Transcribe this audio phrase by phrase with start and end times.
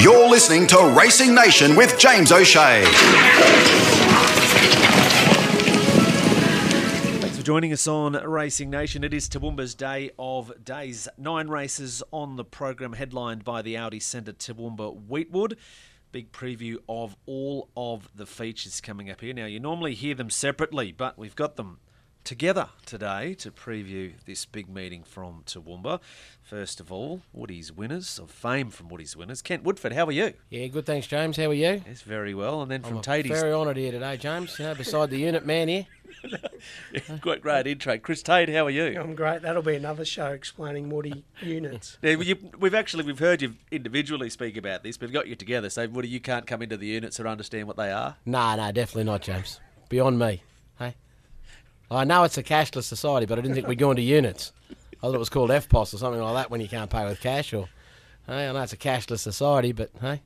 [0.00, 2.82] You're listening to Racing Nation with James O'Shea.
[7.20, 9.04] Thanks for joining us on Racing Nation.
[9.04, 11.08] It is Toowoomba's day of days.
[11.18, 15.58] Nine races on the program, headlined by the Audi Centre Toowoomba Weetwood.
[16.10, 19.34] Big preview of all of the features coming up here.
[19.34, 21.80] Now, you normally hear them separately, but we've got them
[22.24, 26.00] together today to preview this big meeting from Toowoomba.
[26.42, 29.42] First of all, Woody's winners of fame from Woody's winners.
[29.42, 30.34] Kent Woodford, how are you?
[30.50, 30.86] Yeah, good.
[30.86, 31.36] Thanks, James.
[31.36, 31.82] How are you?
[31.86, 32.62] Yes, very well.
[32.62, 34.58] And then from I'm Taity's very honoured here today, James.
[34.58, 35.86] You know, beside the unit man here.
[37.20, 37.98] quite great intro.
[37.98, 39.00] Chris Tait, how are you?
[39.00, 39.42] I'm great.
[39.42, 41.98] That'll be another show explaining Woody units.
[42.02, 45.36] Yeah, you, we've actually we've heard you individually speak about this, but we've got you
[45.36, 45.70] together.
[45.70, 48.16] So, Woody, you can't come into the units or understand what they are.
[48.26, 49.60] No, no, definitely not, James.
[49.88, 50.42] Beyond me.
[51.92, 54.52] Hey, I know it's a cashless society, but I didn't think we'd go into units.
[54.70, 54.74] I
[55.06, 57.52] thought it was called EFTPOS or something like that when you can't pay with cash.
[57.52, 57.68] Or
[58.26, 60.22] hey, I know it's a cashless society, but hey,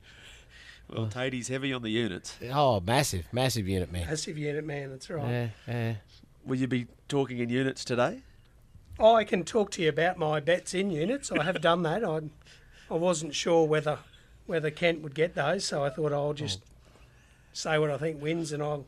[0.89, 2.39] Well, Taity's heavy on the units.
[2.53, 4.07] oh, massive, massive unit man.
[4.07, 5.29] Massive unit man, that's right.
[5.29, 5.95] Yeah, yeah.
[6.45, 8.21] Will you be talking in units today?
[8.99, 11.33] Oh, I can talk to you about my bets in units.
[11.33, 12.05] I have done that.
[12.05, 12.21] I,
[12.91, 13.99] I wasn't sure whether
[14.47, 17.01] whether Kent would get those, so I thought I'll just oh.
[17.53, 18.87] say what I think wins, and I'll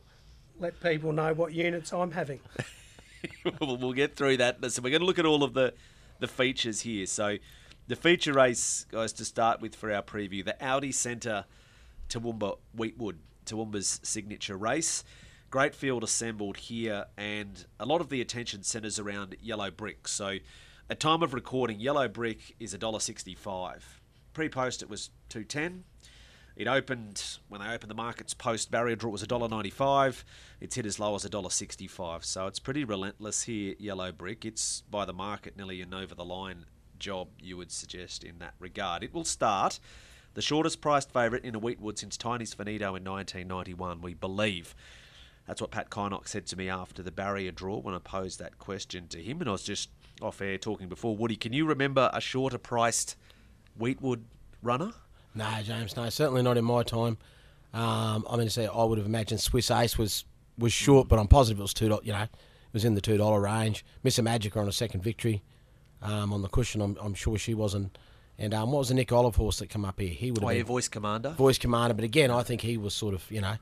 [0.59, 2.39] let people know what units I'm having.
[3.61, 4.57] we'll, get through that.
[4.71, 5.73] So we're going to look at all of the
[6.19, 7.05] the features here.
[7.05, 7.37] So
[7.87, 11.45] the feature race, guys, to start with for our preview, the Audi Centre
[12.09, 15.03] Toowoomba Weetwood, Toowoomba's signature race.
[15.49, 20.07] Great field assembled here, and a lot of the attention centres around Yellow Brick.
[20.07, 20.37] So,
[20.89, 23.81] at time of recording, Yellow Brick is $1.65.
[24.33, 25.85] Pre-post, it was 210.
[26.59, 29.11] It opened when they opened the markets post barrier draw.
[29.11, 30.25] It was $1.95.
[30.59, 32.25] It's hit as low as $1.65.
[32.25, 33.75] So it's pretty relentless here.
[33.79, 34.43] Yellow brick.
[34.43, 36.65] It's by the market nearly an over the line
[36.99, 37.29] job.
[37.41, 39.05] You would suggest in that regard.
[39.05, 39.79] It will start
[40.33, 44.01] the shortest priced favourite in a Weetwood since Tiny's Finito in 1991.
[44.01, 44.75] We believe.
[45.47, 48.59] That's what Pat Kynock said to me after the barrier draw when I posed that
[48.59, 49.39] question to him.
[49.39, 49.91] And I was just
[50.21, 51.15] off air talking before.
[51.15, 53.15] Woody, can you remember a shorter priced
[53.79, 54.25] Weetwood
[54.61, 54.91] runner?
[55.35, 57.17] No, James, no, certainly not in my time.
[57.73, 60.25] Um, I mean, to say I would have imagined Swiss Ace was
[60.57, 61.87] was short, but I'm positive it was two.
[61.89, 62.05] dollars.
[62.05, 62.29] You know, it
[62.73, 63.85] was in the two dollar range.
[64.03, 65.43] Mr Magic on a second victory
[66.01, 66.81] um, on the cushion.
[66.81, 67.97] I'm, I'm sure she wasn't.
[68.37, 70.09] And um, what was the Nick Olive horse that come up here?
[70.09, 71.29] He would have Oh, been your voice commander.
[71.31, 73.55] voice commander, but again, I think he was sort of you know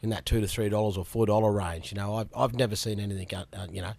[0.00, 1.92] in that two to three dollars or four dollar range.
[1.92, 3.92] You know, I've I've never seen anything uh, uh, you know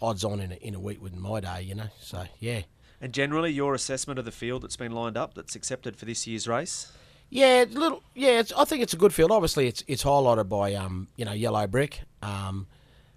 [0.00, 1.62] odds on in a, in a Weetwood in my day.
[1.62, 2.62] You know, so yeah.
[3.00, 6.26] And generally, your assessment of the field that's been lined up that's accepted for this
[6.26, 6.92] year's race?
[7.28, 8.02] Yeah, little.
[8.14, 9.30] Yeah, it's, I think it's a good field.
[9.30, 12.66] Obviously, it's it's highlighted by um, you know, yellow brick, um,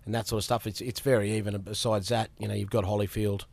[0.05, 0.65] and that sort of stuff.
[0.65, 1.55] It's it's very even.
[1.55, 3.43] And Besides that, you know, you've got Hollyfield,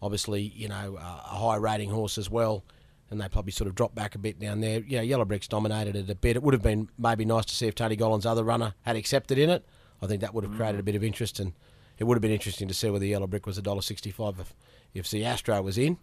[0.00, 2.62] obviously, you know, uh, a high rating horse as well,
[3.10, 4.80] and they probably sort of dropped back a bit down there.
[4.86, 6.36] Yeah, yellow brick's dominated it a bit.
[6.36, 9.38] It would have been maybe nice to see if Tony Gollan's other runner had accepted
[9.38, 9.64] in it.
[10.00, 11.52] I think that would have created a bit of interest, and
[11.98, 14.54] it would have been interesting to see whether yellow brick was a dollar sixty-five if
[14.94, 15.98] if the Astro was in.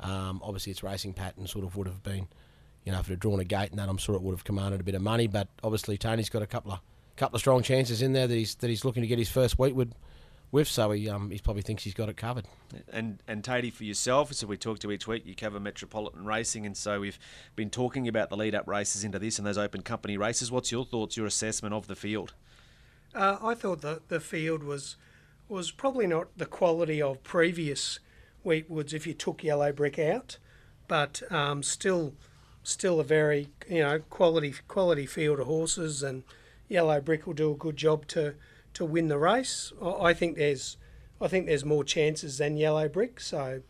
[0.00, 2.28] Um, obviously, its racing pattern sort of would have been
[2.84, 4.44] you know, if it had drawn a gate and that, I'm sure it would have
[4.44, 5.26] commanded a bit of money.
[5.26, 6.80] But obviously, Tony's got a couple of
[7.16, 9.56] couple of strong chances in there that he's that he's looking to get his first
[9.56, 9.92] Weetwood
[10.52, 10.68] with.
[10.68, 12.44] So he um, he probably thinks he's got it covered.
[12.92, 16.66] And and Taity, for yourself, so we talk to each week, you cover metropolitan racing,
[16.66, 17.18] and so we've
[17.56, 20.52] been talking about the lead up races into this and those open company races.
[20.52, 22.34] What's your thoughts, your assessment of the field?
[23.14, 24.96] Uh, I thought that the field was
[25.48, 27.98] was probably not the quality of previous
[28.44, 30.38] Weetwoods if you took Yellow Brick out,
[30.88, 32.14] but um, still
[32.62, 36.24] still a very you know quality quality field of horses, and
[36.68, 38.34] Yellow Brick will do a good job to
[38.74, 39.72] to win the race.
[39.80, 40.76] I, I think there's
[41.20, 43.62] I think there's more chances than Yellow Brick, so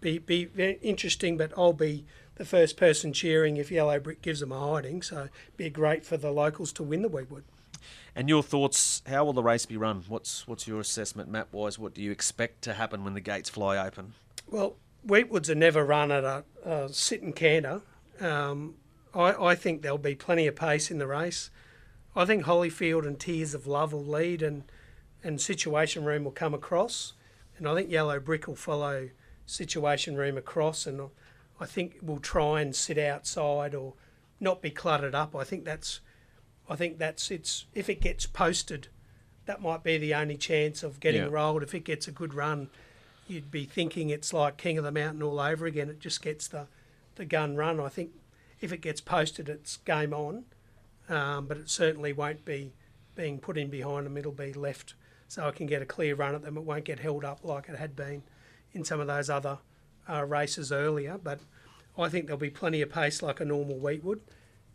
[0.00, 0.48] be be
[0.82, 1.36] interesting.
[1.36, 2.04] But I'll be
[2.36, 5.02] the first person cheering if Yellow Brick gives them a hiding.
[5.02, 7.44] So be great for the locals to win the Weetwood.
[8.14, 9.02] And your thoughts?
[9.06, 10.04] How will the race be run?
[10.08, 11.78] What's what's your assessment, map wise?
[11.78, 14.14] What do you expect to happen when the gates fly open?
[14.48, 14.76] Well,
[15.06, 17.82] Weetwoods are never run at a, a sit and canter.
[18.20, 18.76] Um,
[19.14, 21.50] I, I think there'll be plenty of pace in the race.
[22.14, 24.64] I think Holyfield and Tears of Love will lead, and
[25.22, 27.14] and Situation Room will come across,
[27.58, 29.10] and I think Yellow Brick will follow
[29.44, 31.10] Situation Room across, and
[31.60, 33.94] I think we'll try and sit outside or
[34.40, 35.34] not be cluttered up.
[35.34, 36.00] I think that's,
[36.68, 38.88] I think that's it's if it gets posted,
[39.46, 41.28] that might be the only chance of getting Yeah.
[41.30, 41.62] rolled.
[41.62, 42.68] If it gets a good run,
[43.28, 45.88] you'd be thinking it's like King of the Mountain all over again.
[45.88, 46.66] It just gets the,
[47.14, 47.78] the gun run.
[47.80, 48.10] I think
[48.60, 50.44] if it gets posted, it's game on,
[51.08, 52.72] um, but it certainly won't be
[53.14, 54.16] being put in behind them.
[54.16, 54.94] It'll be left
[55.28, 56.56] so I can get a clear run at them.
[56.56, 58.22] It won't get held up like it had been
[58.72, 59.58] in some of those other
[60.08, 61.18] uh, races earlier.
[61.18, 61.40] But
[61.98, 64.20] I think there'll be plenty of pace like a normal Weetwood,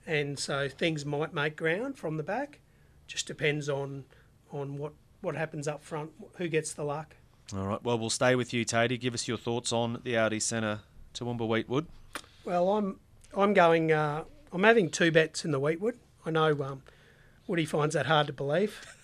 [0.06, 2.60] and so things might make ground from the back.
[3.08, 4.06] Just depends on
[4.52, 7.16] on what what happens up front, who gets the luck.
[7.56, 7.84] All right.
[7.84, 9.00] Well, we'll stay with you, Taity.
[9.00, 10.80] Give us your thoughts on the Audi Centre
[11.14, 11.88] Toowoomba Weetwood.
[12.46, 13.00] Well, I'm
[13.36, 13.92] I'm going.
[13.92, 15.96] Uh, I'm having two bets in the Weetwood.
[16.26, 16.84] I know um,
[17.48, 18.80] Woody finds that hard to believe.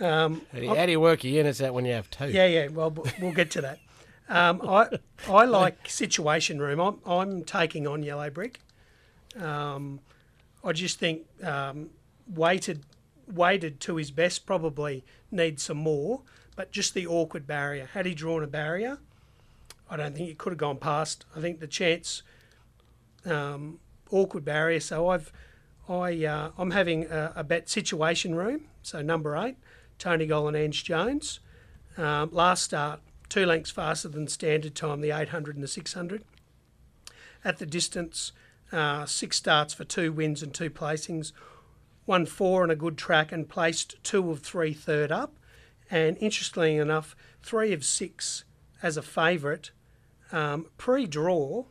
[0.00, 2.28] Um, How do, you, how do you work your units out when you have two?
[2.28, 2.68] yeah, yeah.
[2.68, 2.90] Well,
[3.20, 3.78] we'll get to that.
[4.26, 4.88] Um, I
[5.28, 6.80] I like situation room.
[6.80, 8.60] I'm I'm taking on yellow brick.
[9.38, 10.00] Um,
[10.64, 11.90] I just think um,
[12.26, 12.84] weighted
[13.26, 16.22] weighted to his best probably needs some more.
[16.54, 17.88] But just the awkward barrier.
[17.92, 18.98] Had he drawn a barrier,
[19.88, 21.24] I don't think it could have gone past.
[21.34, 22.22] I think the chance
[23.24, 23.78] um,
[24.10, 24.80] awkward barrier.
[24.80, 25.32] So I've
[25.88, 28.66] I uh, I'm having a, a bet situation room.
[28.82, 29.56] So number eight,
[29.98, 31.40] Tony Gollan, Ange Jones.
[31.96, 36.24] Um, last start, two lengths faster than standard time, the 800 and the 600.
[37.44, 38.32] At the distance,
[38.72, 41.32] uh, six starts for two wins and two placings.
[42.06, 45.36] Won four on a good track and placed two of three third up.
[45.90, 48.44] And interestingly enough, three of six
[48.82, 49.70] as a favourite.
[50.32, 51.66] Um, pre-draw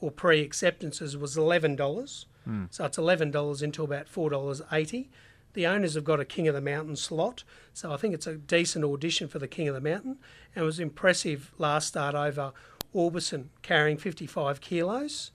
[0.00, 2.26] or pre-acceptances was eleven dollars.
[2.70, 5.10] So it's eleven dollars into about four dollars eighty.
[5.54, 7.44] The owners have got a King of the Mountain slot,
[7.74, 10.18] so I think it's a decent audition for the King of the Mountain.
[10.54, 12.52] And it was impressive last start over
[12.94, 15.30] Orbison, carrying fifty five kilos.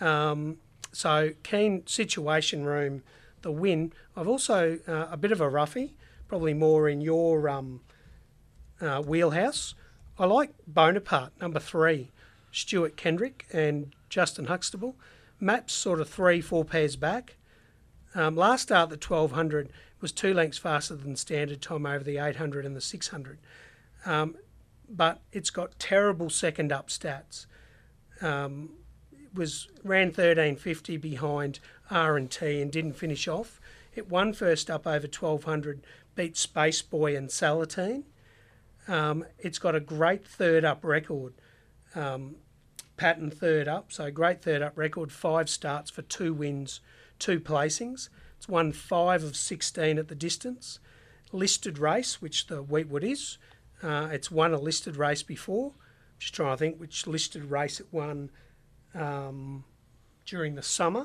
[0.00, 0.58] Um,
[0.92, 3.02] so keen situation room,
[3.42, 3.92] the win.
[4.16, 5.94] I've also uh, a bit of a roughie,
[6.28, 7.80] probably more in your um,
[8.80, 9.74] uh, wheelhouse.
[10.18, 12.10] I like Bonaparte, number three,
[12.52, 14.96] Stuart Kendrick and Justin Huxtable.
[15.38, 17.36] Maps sort of three, four pairs back.
[18.14, 19.70] Um, last start, the 1200
[20.00, 23.38] was two lengths faster than standard time over the 800 and the 600.
[24.04, 24.36] Um,
[24.88, 27.46] but it's got terrible second up stats.
[28.20, 28.70] Um,
[29.34, 31.60] was ran 1350 behind
[31.90, 33.60] R and T and didn't finish off.
[33.94, 35.84] It won first up over 1200,
[36.14, 38.04] beat Space Boy and Salatine.
[38.88, 41.34] Um, it's got a great third up record.
[41.94, 42.36] Um,
[42.96, 46.80] pattern third up, so great third up record, five starts for two wins,
[47.18, 48.10] two placings.
[48.36, 50.78] It's won five of 16 at the distance.
[51.32, 53.38] Listed race, which the Weetwood is,
[53.82, 55.72] uh, it's won a listed race before.
[56.18, 58.30] Just trying to think which listed race it won
[58.94, 59.64] um,
[60.26, 61.00] during the summer.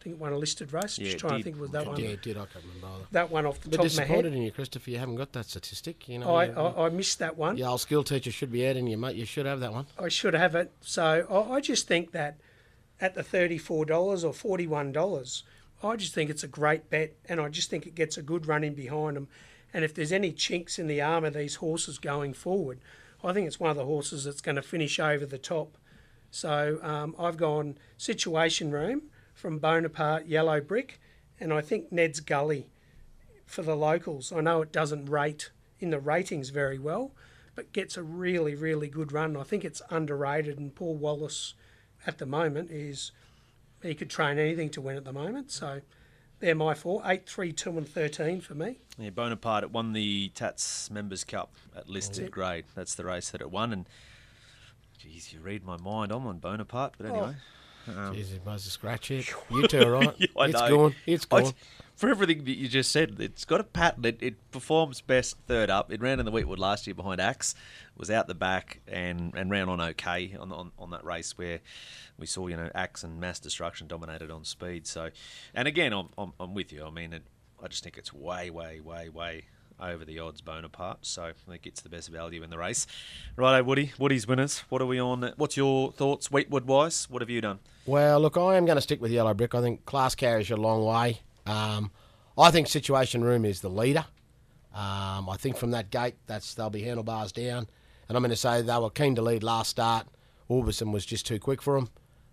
[0.00, 0.98] I think it won a listed race.
[0.98, 1.38] Yeah, Just trying did.
[1.38, 2.00] to think was that Yeah, one.
[2.00, 2.36] it did.
[2.36, 3.04] I can't remember either.
[3.12, 4.06] That one off the A bit top of my head.
[4.08, 4.36] disappointed head.
[4.36, 4.90] in you, Christopher.
[4.90, 6.08] You haven't got that statistic.
[6.08, 7.56] You know, I, you- I, I missed that one.
[7.56, 9.14] your old skill teacher should be adding you, mate.
[9.14, 9.86] You should have that one.
[9.98, 10.72] I should have it.
[10.80, 12.38] So I, I just think that
[13.00, 15.44] at the thirty-four dollars or forty-one dollars,
[15.84, 18.46] I just think it's a great bet, and I just think it gets a good
[18.46, 19.28] run in behind them.
[19.72, 22.80] And if there's any chinks in the armour of these horses going forward,
[23.22, 25.78] I think it's one of the horses that's going to finish over the top.
[26.32, 29.02] So um, I've gone Situation Room
[29.34, 30.98] from Bonaparte Yellow Brick,
[31.38, 32.68] and I think Ned's Gully
[33.44, 34.32] for the locals.
[34.32, 37.12] I know it doesn't rate in the ratings very well,
[37.54, 39.36] but gets a really, really good run.
[39.36, 41.52] I think it's underrated, and Paul Wallace
[42.06, 43.12] at the moment is
[43.82, 45.50] he could train anything to win at the moment.
[45.50, 45.82] So
[46.40, 48.78] they're my four eight, three, two, and 13 for me.
[48.98, 52.64] Yeah, Bonaparte it won the Tats Members Cup at listed grade.
[52.74, 53.74] That's the race that it won.
[53.74, 53.86] And
[55.02, 56.12] geez, you read my mind.
[56.12, 57.34] I'm on Bonaparte, but anyway.
[57.88, 59.32] Um, Jeez, it was a scratch it.
[59.50, 60.14] You two are right.
[60.18, 60.68] Yeah, I It's know.
[60.68, 60.94] gone.
[61.04, 61.52] It's gone.
[61.96, 64.04] for everything that you just said, it's got a pattern.
[64.04, 65.92] It, it performs best third up.
[65.92, 67.56] It ran in the Weetwood last year behind Axe,
[67.96, 71.58] was out the back and, and ran on okay on, on on that race where
[72.16, 74.86] we saw you know Axe and Mass Destruction dominated on speed.
[74.86, 75.10] So,
[75.52, 76.84] and again, I'm I'm, I'm with you.
[76.86, 77.22] I mean, it,
[77.60, 79.46] I just think it's way way way way
[79.82, 81.04] over the odds Bonaparte.
[81.04, 82.86] So I think it's the best value in the race.
[83.36, 83.92] Righto, Woody.
[83.98, 84.60] Woody's winners.
[84.68, 85.32] What are we on?
[85.36, 87.10] What's your thoughts, Weetwood wise?
[87.10, 87.58] What have you done?
[87.86, 89.54] Well, look, I am going to stick with Yellow Brick.
[89.54, 91.20] I think class carries you a long way.
[91.46, 91.90] Um,
[92.38, 94.04] I think Situation Room is the leader.
[94.74, 97.66] Um, I think from that gate, that's they'll be handlebars down.
[98.08, 100.06] And I'm going to say they were keen to lead last start.
[100.48, 101.90] Orbison was just too quick for them.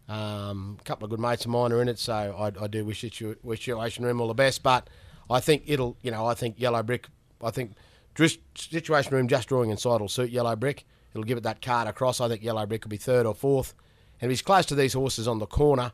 [0.08, 2.84] Um, a couple of good mates of mine are in it, so I, I do
[2.84, 3.04] wish
[3.44, 4.64] wish Situation Room all the best.
[4.64, 4.90] But
[5.30, 7.08] I think it'll, you know, I think Yellow Brick.
[7.42, 7.74] I think
[8.56, 10.86] Situation Room just drawing inside will suit Yellow Brick.
[11.14, 12.22] It'll give it that card across.
[12.22, 13.74] I think Yellow Brick will be third or fourth.
[14.22, 15.92] And if he's close to these horses on the corner,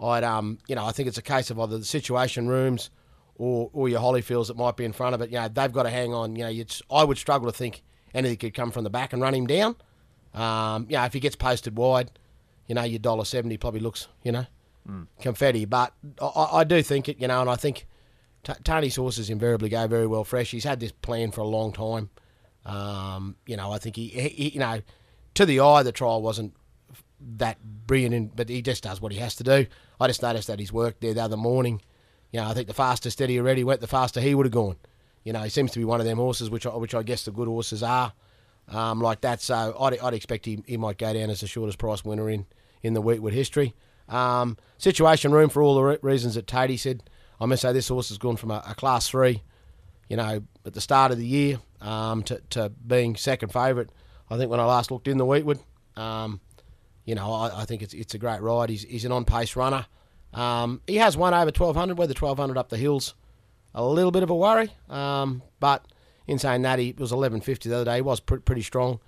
[0.00, 2.90] I'd um, you know, I think it's a case of either the Situation Rooms
[3.36, 5.30] or or your Hollyfields that might be in front of it.
[5.30, 6.34] You know, they've got to hang on.
[6.36, 9.22] You know, it's, I would struggle to think anything could come from the back and
[9.22, 9.76] run him down.
[10.34, 12.10] Um, you know, if he gets posted wide,
[12.66, 14.46] you know, your dollar seventy probably looks, you know,
[15.20, 15.64] confetti.
[15.64, 17.86] But I, I do think it, you know, and I think
[18.44, 20.50] T- Tony's horses invariably go very well fresh.
[20.50, 22.10] He's had this plan for a long time.
[22.64, 24.80] Um, you know, I think he, he, he- you know,
[25.34, 26.54] to the eye, the trial wasn't
[27.36, 29.66] that brilliant, in, but he just does what he has to do.
[30.00, 31.80] I just noticed that he's worked there the other morning.
[32.32, 34.76] You know, I think the faster Steady already went, the faster he would have gone.
[35.22, 37.24] You know, he seems to be one of them horses, which I, which I guess
[37.24, 38.12] the good horses are,
[38.68, 39.40] um, like that.
[39.40, 42.46] So I'd, I'd expect he, he might go down as the shortest price winner in,
[42.82, 43.74] in the Weetwood history.
[44.08, 47.02] Um, situation room for all the re- reasons that Taity said.
[47.40, 49.42] I must say this horse has gone from a, a class three,
[50.08, 53.90] you know, at the start of the year um, to, to being second favourite.
[54.30, 55.60] I think when I last looked in the Weetwood,
[55.96, 56.40] um,
[57.04, 58.70] you know, I, I think it's it's a great ride.
[58.70, 59.86] He's, he's an on pace runner.
[60.32, 63.14] Um, he has won over 1200, whether 1200 up the hills,
[63.74, 64.70] a little bit of a worry.
[64.88, 65.86] Um, but
[66.26, 67.96] in saying that, he was 1150 the other day.
[67.96, 69.00] He was pr- pretty strong.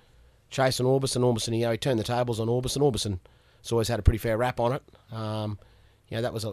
[0.49, 2.77] Chasing Orbison, Orbison, you know, he turned the tables on Orbison.
[2.77, 3.19] Orbison
[3.61, 4.83] has always had a pretty fair rap on it.
[5.11, 5.59] Um,
[6.09, 6.49] you know, that was a,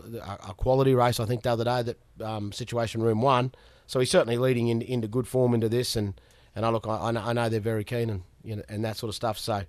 [0.48, 3.52] a, quality race, I think, the other day that um, Situation Room won.
[3.86, 5.94] So he's certainly leading in, into good form into this.
[5.94, 6.20] And,
[6.56, 9.08] and I look, I, I, know, they're very keen and, you know, and that sort
[9.08, 9.38] of stuff.
[9.38, 9.62] So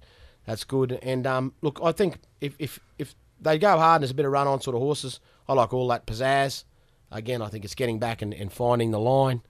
[0.45, 0.93] that's good.
[1.03, 4.25] And um, look, I think if, if, if they go hard and there's a bit
[4.25, 6.63] of run on sort of horses, I like all that pizzazz.
[7.11, 9.41] Again, I think it's getting back and, and finding the line.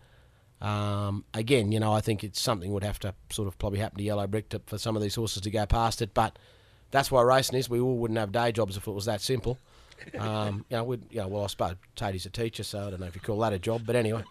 [0.61, 3.97] Um, again, you know, I think it's something would have to sort of probably happen
[3.99, 6.13] to Yellow Brick to, for some of these horses to go past it.
[6.13, 6.37] But
[6.91, 7.69] that's why racing is.
[7.69, 9.57] We all wouldn't have day jobs if it was that simple.
[10.19, 12.99] Um, you know, we'd, you know, well, I suppose Taity's a teacher, so I don't
[12.99, 14.23] know if you call that a job, but anyway.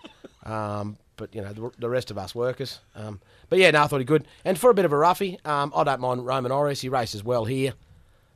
[0.44, 2.80] Um, but you know, the, the, rest of us workers.
[2.94, 4.26] Um, but yeah, no, I thought he good.
[4.44, 6.80] And for a bit of a roughie, um, I don't mind Roman Oris.
[6.80, 7.74] He races well here.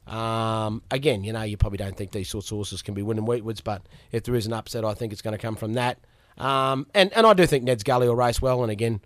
[0.06, 3.26] Um, again, you know, you probably don't think these sorts of horses can be winning
[3.26, 5.99] Weetwoods, but if there is an upset, I think it's going to come from that.
[6.38, 8.62] Um, and and I do think Ned's Gully will race well.
[8.62, 9.00] And again,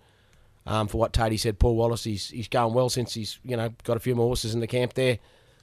[0.64, 3.96] for what Taity said, Paul Wallace, he's he's going well since he's you know got
[3.96, 5.18] a few more horses in the camp there.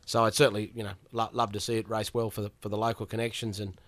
[0.09, 2.69] So I'd certainly you know lo- love to see it race well for the for
[2.69, 3.79] the local connections, and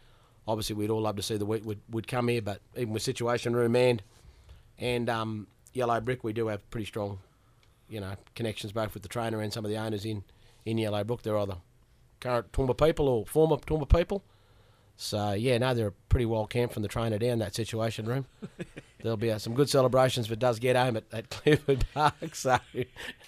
[0.47, 2.43] obviously we'd all love to see the Weetwood would would come here.
[2.43, 4.03] But even with Situation Room and
[4.77, 7.17] and um, Yellow Brick, we do have pretty strong
[7.89, 10.23] you know connections both with the trainer and some of the owners in
[10.63, 11.23] in Yellow Brook.
[11.23, 11.57] They're either
[12.19, 14.23] current Toowoomba people or former Toowoomba people.
[14.97, 18.27] So yeah, no, they're pretty well camped from the trainer down that situation room.
[19.01, 22.36] There'll be uh, some good celebrations if it does get home at, at Clifford Park.
[22.36, 22.58] So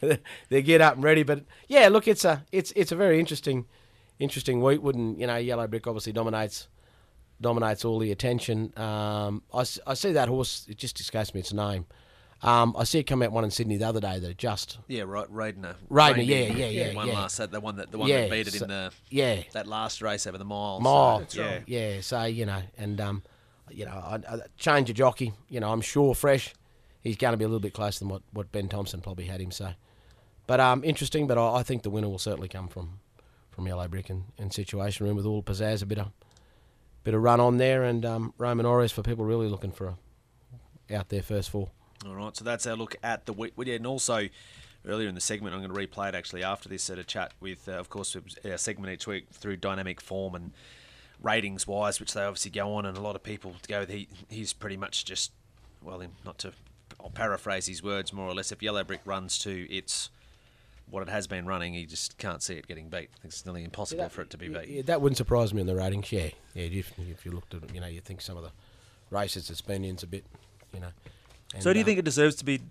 [0.49, 1.23] they get up and ready.
[1.23, 3.65] But yeah, look, it's a it's it's a very interesting
[4.19, 6.67] interesting Weetwood, and you know Yellow Brick obviously dominates
[7.41, 8.71] dominates all the attention.
[8.77, 10.65] Um, I, I see that horse.
[10.69, 11.85] It just escapes me its name.
[12.41, 15.03] Um, I see it come out one in Sydney the other day that just yeah
[15.03, 17.13] right Raidner Raidner yeah yeah yeah one yeah.
[17.13, 19.65] last the one that the one Yeah, that beat it so- in the yeah that
[19.65, 21.25] last race over the mile so- Mile.
[21.31, 23.23] yeah Yeah, so you know, and um,
[23.73, 24.21] you know,
[24.57, 25.33] change of jockey.
[25.49, 26.53] You know, I'm sure fresh.
[27.01, 29.41] He's going to be a little bit closer than what, what Ben Thompson probably had
[29.41, 29.51] him.
[29.51, 29.73] So,
[30.47, 31.27] but um, interesting.
[31.27, 32.99] But I, I think the winner will certainly come from
[33.51, 36.07] from Yellow Brick and, and Situation Room with all pizzazz, a bit of
[37.03, 39.97] bit of run on there, and um, Roman Ores for people really looking for a
[40.95, 41.69] out there first four.
[42.05, 43.33] All right, so that's our look at the.
[43.57, 44.29] Yeah, and also
[44.85, 47.33] earlier in the segment, I'm going to replay it actually after this at a chat
[47.39, 48.15] with, uh, of course,
[48.45, 50.51] our segment each week through dynamic form and
[51.23, 53.89] ratings wise, which they obviously go on, and a lot of people go with.
[53.89, 55.31] He, he's pretty much just,
[55.81, 56.53] well, in- not to
[57.03, 58.51] I'll paraphrase his words more or less.
[58.51, 60.09] If Yellow Brick runs to its
[60.89, 63.09] what it has been running, he just can't see it getting beat.
[63.23, 64.67] It's nearly impossible for it to be beat.
[64.67, 66.11] Yeah, that wouldn't surprise me in the ratings.
[66.11, 66.63] Yeah, yeah.
[66.65, 68.51] If, if you looked at you know, you think some of the
[69.09, 70.25] races it's been in's a bit,
[70.73, 70.89] you know.
[71.59, 72.61] So do you um, think it deserves to be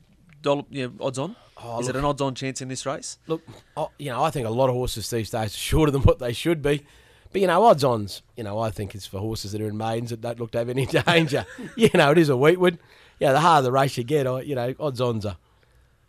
[0.41, 1.37] dollar, you know, odds on?
[1.63, 3.19] Oh, Is it an odds on chance in this race?
[3.27, 3.43] Look,
[3.77, 6.19] I, you know, I think a lot of horses these days are shorter than what
[6.19, 6.85] they should be.
[7.33, 9.77] But, you know, odds ons, you know, I think it's for horses that are in
[9.77, 11.47] maidens that don't look to have any danger.
[11.77, 12.79] you know, it is a Weetwood.
[13.19, 15.37] Yeah, the harder the race you get, I- you know, odds ons are,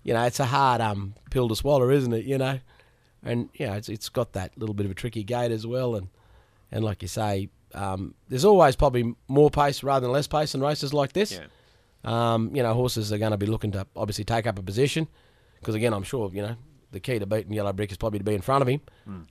[0.03, 2.25] you know, it's a hard um pill to swallow, isn't it?
[2.25, 2.60] You know,
[3.24, 5.96] and, you know, it's, it's got that little bit of a tricky gate as well.
[5.96, 6.10] And,
[6.72, 10.62] and like you say, um, there's always probably more pace rather than less pace in
[10.62, 11.32] races like this.
[11.34, 11.46] Yeah.
[12.06, 15.08] Um, you know, horses are going to be looking to obviously take up a position
[15.60, 16.56] because again, I'm sure you know
[16.94, 18.82] the key to beating Yellow Brick is probably to be in front of him.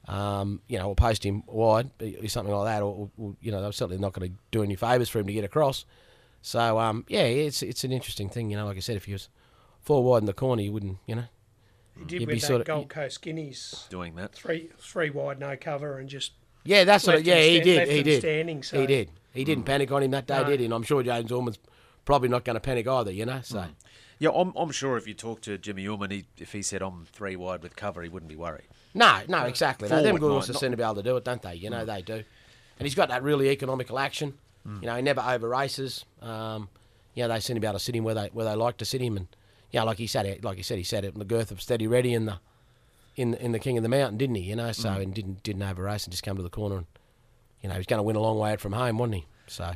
[0.07, 3.63] Um, you know, or post him wide, or something like that, or, or you know,
[3.63, 5.85] they're certainly not going to do any favours for him to get across.
[6.43, 8.51] So um, yeah, it's it's an interesting thing.
[8.51, 9.29] You know, like I said, if he was
[9.81, 11.25] four wide in the corner, you wouldn't, you know.
[11.97, 14.33] He did You'd be with that sort of- Gold Coast Guineas, Doing that.
[14.35, 16.33] three three wide, no cover, and just
[16.65, 17.25] Yeah, that's what.
[17.25, 17.89] Yeah, he sta- did.
[17.89, 18.21] He did.
[18.21, 19.11] standing, so- He did.
[19.33, 20.45] He didn't panic on him that day, No.
[20.45, 20.67] did he?
[20.67, 21.59] And I'm sure James Orman's
[22.05, 23.11] probably not going to panic either.
[23.11, 23.65] You know, so.
[24.23, 27.07] Yeah, I'm, I'm sure if you talk to Jimmy Orman, he, if he said I'm
[27.07, 28.69] three wide with cover, he wouldn't be worried.
[28.95, 29.89] No, no, uh, exactly.
[29.89, 31.57] No, them good horses seem to be able to do it, don't they?
[31.57, 31.87] You know, mm.
[31.87, 32.15] they do.
[32.15, 34.35] And he's got that really economical action.
[34.65, 34.81] Mm.
[34.81, 36.05] You know, he never over races.
[36.21, 36.69] Um,
[37.15, 38.77] you know, they seem to be able to sit him where they where they like
[38.77, 39.27] to sit him, and
[39.73, 41.89] yeah, like he said, like he said, he said it in the girth of steady
[41.89, 42.39] ready in the
[43.17, 44.43] in in the King of the Mountain, didn't he?
[44.43, 45.03] You know, so mm.
[45.03, 46.87] and didn't didn't over race and just come to the corner, and
[47.61, 49.27] you know, he's going to win a long way out from home, wasn't he?
[49.49, 49.73] So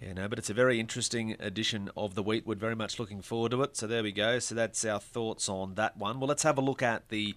[0.00, 2.58] Yeah, no, but it's a very interesting edition of the Weetwood.
[2.58, 3.76] Very much looking forward to it.
[3.76, 4.38] So there we go.
[4.38, 6.20] So that's our thoughts on that one.
[6.20, 7.34] Well, let's have a look at the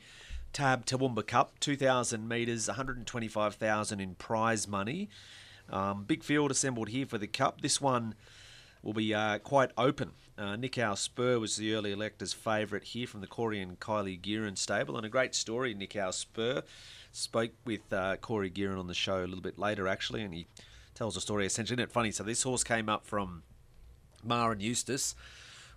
[0.53, 5.09] Tab Toowoomba Cup, 2,000 metres, 125,000 in prize money.
[5.71, 7.61] Um, big field assembled here for the Cup.
[7.61, 8.13] This one
[8.83, 10.11] will be uh, quite open.
[10.37, 14.57] Uh, Nikau Spur was the early electors' favourite here from the Corey and Kylie Geran
[14.57, 15.73] stable, and a great story.
[15.73, 16.61] Nikau Spur
[17.11, 20.47] spoke with uh, Corey Geran on the show a little bit later, actually, and he
[21.01, 21.73] tells a story essentially.
[21.73, 22.11] Isn't it funny?
[22.11, 23.41] So this horse came up from
[24.23, 25.15] Maher and Eustace.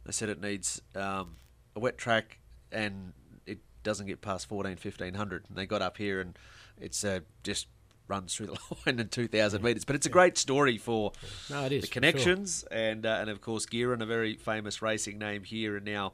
[0.04, 1.36] They said it needs um,
[1.74, 2.40] a wet track
[2.70, 3.14] and
[3.46, 5.46] it doesn't get past 14, 1500.
[5.48, 6.38] And they got up here and
[6.78, 7.68] it's uh, just
[8.06, 9.86] runs through the line in 2,000 metres.
[9.86, 11.12] But it's a great story for
[11.48, 15.16] No, it is, the connections and, uh, and of course, Geran, a very famous racing
[15.16, 15.74] name here.
[15.74, 16.12] And now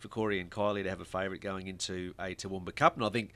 [0.00, 2.96] for Corey and Kylie to have a favourite going into a Toowoomba Cup.
[2.96, 3.34] And I think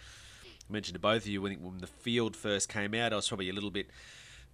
[0.69, 3.29] I mentioned to both of you when, when the field first came out, I was
[3.29, 3.87] probably a little bit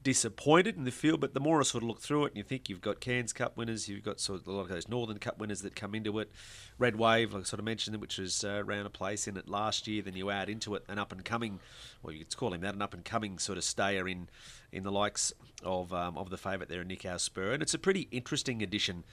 [0.03, 2.43] disappointed in the field, but the more I sort of look through it and you
[2.43, 5.19] think you've got Cairns Cup winners, you've got sort of a lot of those Northern
[5.19, 6.31] Cup winners that come into it.
[6.79, 9.87] Red Wave, I sort of mentioned, which was uh, around a place in it last
[9.87, 10.03] year.
[10.03, 11.61] Then you add into it an up and coming,
[12.03, 14.29] well, you could call him that, an up and coming sort of stayer in
[14.71, 15.33] in the likes
[15.65, 19.05] of um, of the favourite there, Nikau Spur, and it's a pretty interesting addition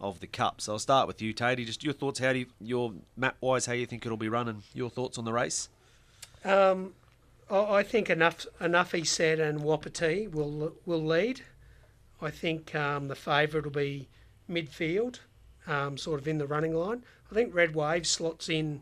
[0.00, 0.60] of the cup.
[0.60, 1.64] So I'll start with you, Taity.
[1.64, 2.18] Just your thoughts.
[2.18, 4.62] How do you, your map wise, how you think it'll be running?
[4.74, 5.68] Your thoughts on the race?
[6.44, 6.92] Um,
[7.48, 11.42] I think enough enough he said and Wapiti will will lead.
[12.20, 14.08] I think um, the favourite will be
[14.50, 15.20] midfield,
[15.66, 17.04] um, sort of in the running line.
[17.30, 18.80] I think Red Wave slots in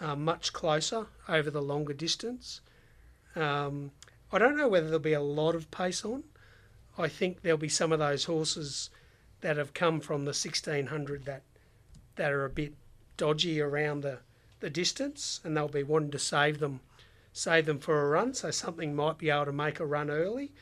[0.00, 2.60] uh, much closer over the longer distance.
[3.34, 3.90] Um,
[4.30, 6.24] I don't know whether there'll be a lot of pace on.
[6.98, 8.90] I think there'll be some of those horses
[9.40, 11.42] that have come from the 1600 that
[12.16, 12.74] that are a bit
[13.16, 14.18] dodgy around the,
[14.60, 16.80] the distance, and they'll be wanting to save them
[17.34, 18.32] save them for a run.
[18.32, 20.52] So something might be able to make a run early.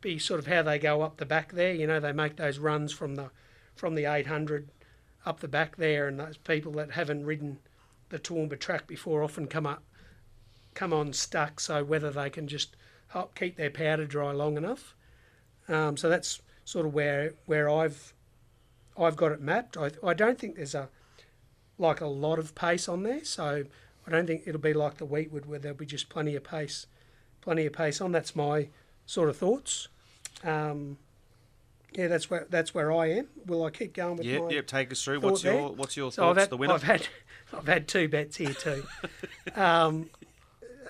[0.00, 1.72] Be sort of how they go up the back there.
[1.72, 3.30] You know, they make those runs from the
[3.74, 4.68] from the 800
[5.24, 7.58] up the back there, and those people that haven't ridden
[8.10, 9.82] the Toowoomba track before often come up
[10.74, 11.58] come on stuck.
[11.58, 12.76] So whether they can just
[13.08, 14.94] help keep their powder dry long enough.
[15.66, 18.12] Um, so that's sort of where where I've
[18.98, 19.78] I've got it mapped.
[19.78, 20.90] I, I don't think there's a
[21.78, 23.64] like a lot of pace on there, so
[24.06, 26.86] I don't think it'll be like the Weetwood where there'll be just plenty of pace,
[27.40, 28.12] plenty of pace on.
[28.12, 28.68] That's my
[29.06, 29.88] sort of thoughts.
[30.44, 30.98] Um,
[31.92, 33.28] yeah, that's where that's where I am.
[33.46, 34.66] Will I keep going with Yep, my yep.
[34.66, 35.20] Take us through.
[35.20, 35.62] What's your there?
[35.68, 36.36] what's your So thoughts?
[36.36, 36.74] I've had, the winner.
[36.74, 37.08] I've had
[37.56, 38.84] I've had two bets here too.
[39.54, 40.10] um,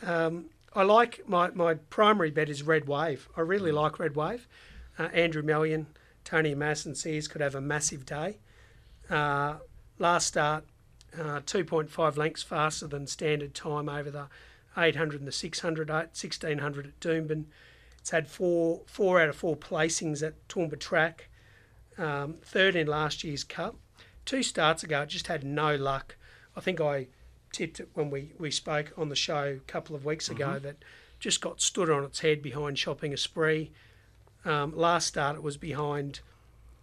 [0.03, 3.29] um, I like my, my primary bet is Red Wave.
[3.37, 3.75] I really Mm.
[3.77, 4.47] like Red Wave.
[4.99, 5.87] Uh, Andrew Mallyon,
[6.25, 8.39] Tony Mass and Sears could have a massive day.
[9.09, 9.55] Uh,
[9.99, 10.65] last start,
[11.19, 14.27] uh, 2.5 lengths faster than standard time over the
[14.77, 17.45] 800 and the 600, 1600 at Doomben.
[17.99, 21.29] It's had four four out of four placings at Toowoomba Track,
[21.99, 23.77] um, third in last year's Cup.
[24.25, 26.17] Two starts ago, it just had no luck.
[26.57, 27.09] I think I
[27.53, 30.77] tipped it when we, we spoke on the show a couple of weeks ago that
[31.19, 33.73] just got stood on its head behind Shopping a Spree.
[34.45, 36.21] Um, last start, it was behind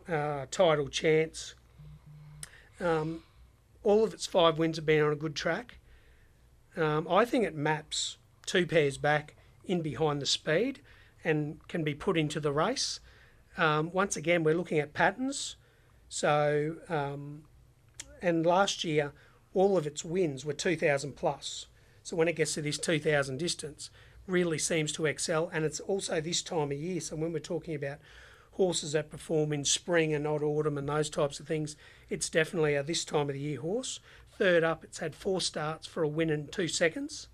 [0.09, 1.55] uh, Title Chance.
[2.79, 3.23] Um,
[3.83, 5.77] all of its five wins have been on a good track.
[6.75, 10.81] Um, I think it maps two pairs back in behind the speed
[11.23, 12.99] and can be put into the race.
[13.57, 15.55] Um, once again, we're looking at patterns.
[16.09, 17.43] So, um,
[18.21, 19.13] and last year,
[19.53, 21.67] all of its wins were 2,000 plus.
[22.01, 23.89] So when it gets to this 2,000 distance,
[24.27, 25.49] really seems to excel.
[25.53, 26.99] And it's also this time of year.
[27.01, 27.99] So when we're talking about
[28.53, 31.75] horses that perform in spring and not autumn and those types of things,
[32.09, 33.99] it's definitely a this time of the year horse.
[34.37, 37.27] Third up, it's had four starts for a win in two seconds.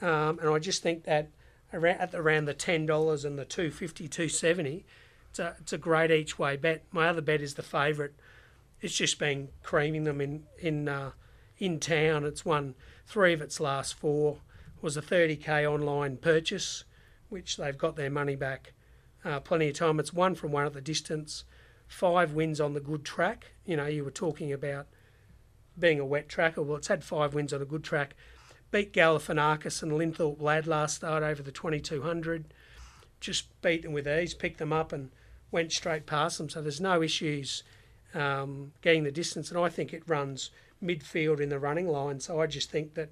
[0.00, 1.30] Um, and I just think that
[1.72, 4.84] around, at around the ten dollars and the 250 270
[5.32, 6.84] it's a, it's a great each way bet.
[6.92, 8.12] My other bet is the favourite.
[8.82, 11.12] It's just been creaming them in in uh,
[11.56, 12.26] in town.
[12.26, 12.74] It's won
[13.06, 14.40] three of its last four.
[14.82, 16.84] Was a 30k online purchase,
[17.30, 18.74] which they've got their money back.
[19.24, 20.00] Uh, plenty of time.
[20.00, 21.44] It's one from one at the distance.
[21.86, 23.52] Five wins on the good track.
[23.64, 24.86] You know, you were talking about
[25.78, 26.62] being a wet tracker.
[26.62, 28.14] Well, it's had five wins on a good track.
[28.70, 32.52] Beat Galifianakis and Linthorpe Lad last start over the 2200.
[33.20, 35.10] Just beat them with ease, picked them up and
[35.50, 36.48] went straight past them.
[36.48, 37.62] So there's no issues
[38.14, 39.50] um, getting the distance.
[39.50, 40.50] And I think it runs
[40.82, 42.20] midfield in the running line.
[42.20, 43.10] So I just think that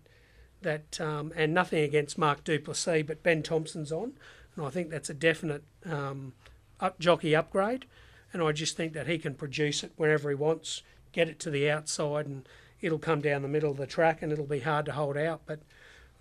[0.63, 4.13] that um, and nothing against Mark Du Plessis, but Ben Thompson's on,
[4.57, 6.35] and I think that's a definite um,
[6.81, 7.87] up jockey upgrade.
[8.33, 10.83] And I just think that he can produce it wherever he wants,
[11.13, 12.49] get it to the outside, and
[12.81, 15.43] it'll come down the middle of the track, and it'll be hard to hold out.
[15.47, 15.61] But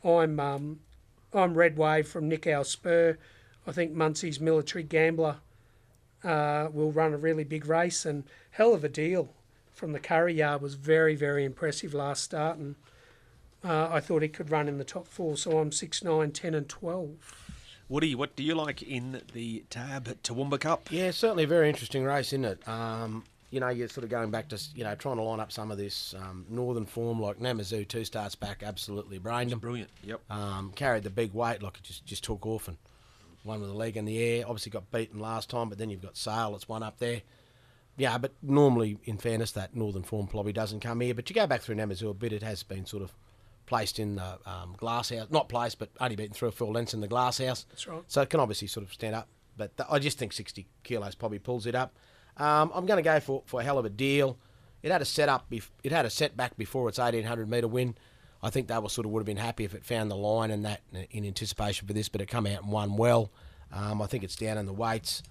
[0.03, 0.79] I'm um,
[1.33, 3.17] I'm Red Wave from Nikau Spur.
[3.67, 5.37] I think Muncie's Military Gambler
[6.23, 9.29] uh, will run a really big race, and hell of a deal
[9.71, 12.75] from the Curry Yard was very very impressive last start, and
[13.63, 15.37] uh, I thought he could run in the top four.
[15.37, 17.48] So I'm six, nine, ten, and twelve.
[17.89, 20.91] Woody, what do you like in the Tab Toowoomba Cup?
[20.91, 22.67] Yeah, certainly a very interesting race, isn't it?
[22.67, 25.51] Um, you know, you're sort of going back to you know trying to line up
[25.51, 27.87] some of this um, northern form like Namazu.
[27.87, 29.57] Two starts back, absolutely brained him.
[29.57, 29.89] Brilliant.
[30.03, 30.21] Yep.
[30.29, 32.77] Um, carried the big weight, like it just just took off and
[33.41, 34.45] one with a leg in the air.
[34.45, 36.55] Obviously got beaten last time, but then you've got Sale.
[36.55, 37.23] It's one up there.
[37.97, 41.15] Yeah, but normally, in fairness, that northern form probably doesn't come here.
[41.15, 43.13] But you go back through Namazu a bit, it has been sort of
[43.69, 45.27] placed in the um, glass house.
[45.29, 47.65] Not placed, but only beaten three or four lengths in the glass house.
[47.69, 48.01] That's right.
[48.07, 49.29] So it can obviously sort of stand up.
[49.55, 51.95] But th- I just think 60 kilos probably pulls it up.
[52.35, 54.37] Um, I'm going to go for, for a hell of a deal.
[54.81, 55.49] It had a set up.
[55.51, 57.95] Bef- it had a setback before its 1800 metre win.
[58.41, 60.49] I think they were sort of would have been happy if it found the line
[60.49, 63.31] and that in anticipation for this, but it come out and won well.
[63.71, 65.21] Um, I think it's down in the weights.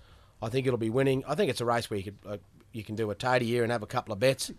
[0.41, 1.25] I think it'll be winning.
[1.27, 2.37] I think it's a race where you could uh,
[2.73, 4.53] you can do a toady year and have a couple of bets.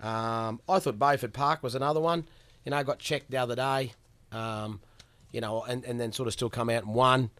[0.00, 2.26] Um, I thought Beaufort Park was another one.
[2.66, 3.92] You know, got checked the other day.
[4.32, 4.80] Um,
[5.30, 7.30] you know, and, and then sort of still come out and won.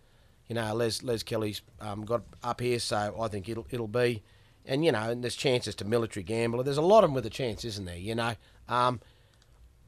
[0.49, 4.23] You know, Les Les Kelly's um, got up here, so I think it'll it'll be.
[4.65, 6.63] And you know, and there's chances to military gambler.
[6.63, 7.97] There's a lot of them with a chance, isn't there?
[7.97, 8.35] You know,
[8.69, 9.01] um,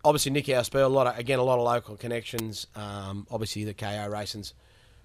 [0.04, 2.66] obviously Nikau Spur, a lot of again a lot of local connections.
[2.74, 4.54] Um, obviously the KO racing's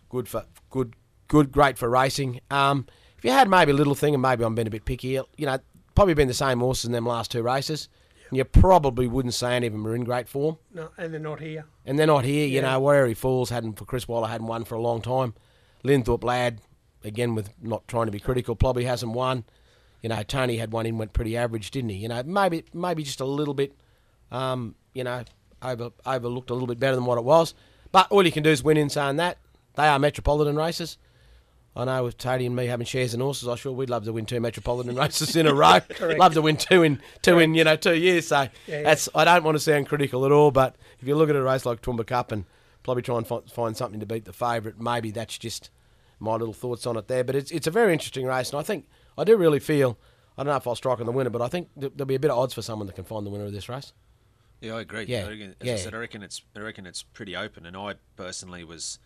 [0.10, 0.96] good for good
[1.28, 2.42] good great for racing.
[2.50, 5.10] Um, if you had maybe a little thing, and maybe I'm being a bit picky,
[5.10, 5.60] you know,
[5.96, 7.90] probably been the same horses in them last two races.
[8.36, 10.58] You probably wouldn't say any of them are in great form.
[10.74, 11.66] No, and they're not here.
[11.86, 14.64] And they're not here, you know, where he falls hadn't for Chris Waller hadn't won
[14.66, 15.34] for a long time.
[15.84, 16.62] Linthorpe lad,
[17.04, 19.44] again with not trying to be critical, probably hasn't won.
[20.02, 21.98] You know, Tony had one in went pretty average, didn't he?
[21.98, 23.76] You know, maybe maybe just a little bit
[24.34, 25.24] um, you know,
[25.62, 27.54] over overlooked a little bit better than what it was.
[27.92, 29.38] But all you can do is win in saying that.
[29.76, 30.98] They are metropolitan races.
[31.76, 34.14] I know with Tony and me having shares in horses, I sure we'd love to
[34.14, 35.80] win two metropolitan races in a row.
[36.00, 38.28] Love to win two in two in you know two years.
[38.28, 38.84] So Yeah, yeah.
[38.84, 41.42] that's I don't want to sound critical at all, but if you look at a
[41.42, 42.46] race like Toowoomba Cup and
[42.84, 45.70] probably try and fi- find something to beat the favourite, maybe that's just
[46.20, 47.24] my little thoughts on it there.
[47.24, 48.86] But it's it's a very interesting race, and I think
[49.18, 49.98] I do really feel
[50.38, 52.20] I don't know if I'll strike on the winner, but I think there'll be a
[52.20, 53.94] bit of odds for someone that can find the winner of this race.
[54.62, 55.06] Yeah, I agree.
[55.06, 55.74] Yeah, I reckon, as yeah.
[55.74, 59.00] I said, I reckon it's I reckon it's pretty open, and I personally was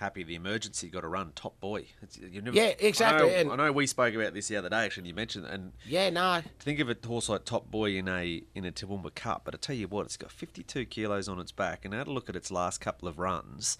[0.00, 1.30] happy the emergency got a run.
[1.34, 1.84] Top boy.
[2.18, 4.84] You never, Yeah, exactly, I know, I know we spoke about this the other day.
[4.84, 8.08] Actually, you mentioned it, and Yeah, no, think of a horse like Top Boy in
[8.08, 11.38] a in a Toowoomba Cup, but I tell you what, it's got 52 kilos on
[11.38, 13.78] its back, and I had a look at its last couple of runs.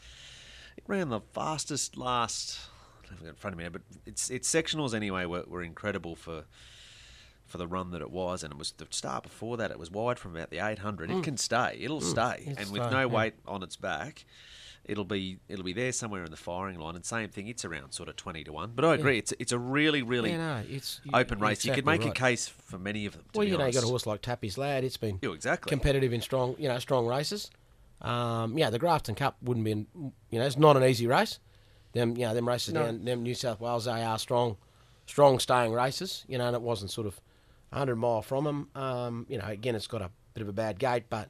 [0.77, 2.61] It ran the fastest last.
[3.03, 5.63] I don't have it in front of me, but its its sectionals anyway were, were
[5.63, 6.45] incredible for
[7.47, 9.71] for the run that it was, and it was the start before that.
[9.71, 11.11] It was wide from about the 800.
[11.11, 11.25] It mm.
[11.25, 11.79] can stay.
[11.81, 12.05] It'll mm.
[12.05, 13.07] stay, It'll and with stay, no yeah.
[13.07, 14.25] weight on its back.
[14.85, 17.47] It'll be it'll be there somewhere in the firing line, and same thing.
[17.49, 19.19] It's around sort of twenty to one, but I agree.
[19.19, 21.65] It's it's a really really yeah, no, it's open race.
[21.65, 22.11] you could make right.
[22.11, 23.23] a case for many of them.
[23.33, 24.83] To Well, you know, you got a horse like Tappy's Lad.
[24.83, 25.71] It's been Yeah, exactly.
[25.71, 27.51] competitive in strong, you know, strong races.
[28.01, 29.87] Um, yeah, the Grafton Cup wouldn't be, an,
[30.31, 31.39] you know, it's not an easy race.
[31.93, 32.87] Them, you know, them races No.
[32.87, 34.57] down, them New South Wales, they are strong,
[35.07, 36.25] strong staying races.
[36.27, 37.21] You know, and it wasn't sort of
[37.71, 38.69] 100 mile from them.
[38.75, 41.29] Um, you know, again, it's got a bit of a bad gate, but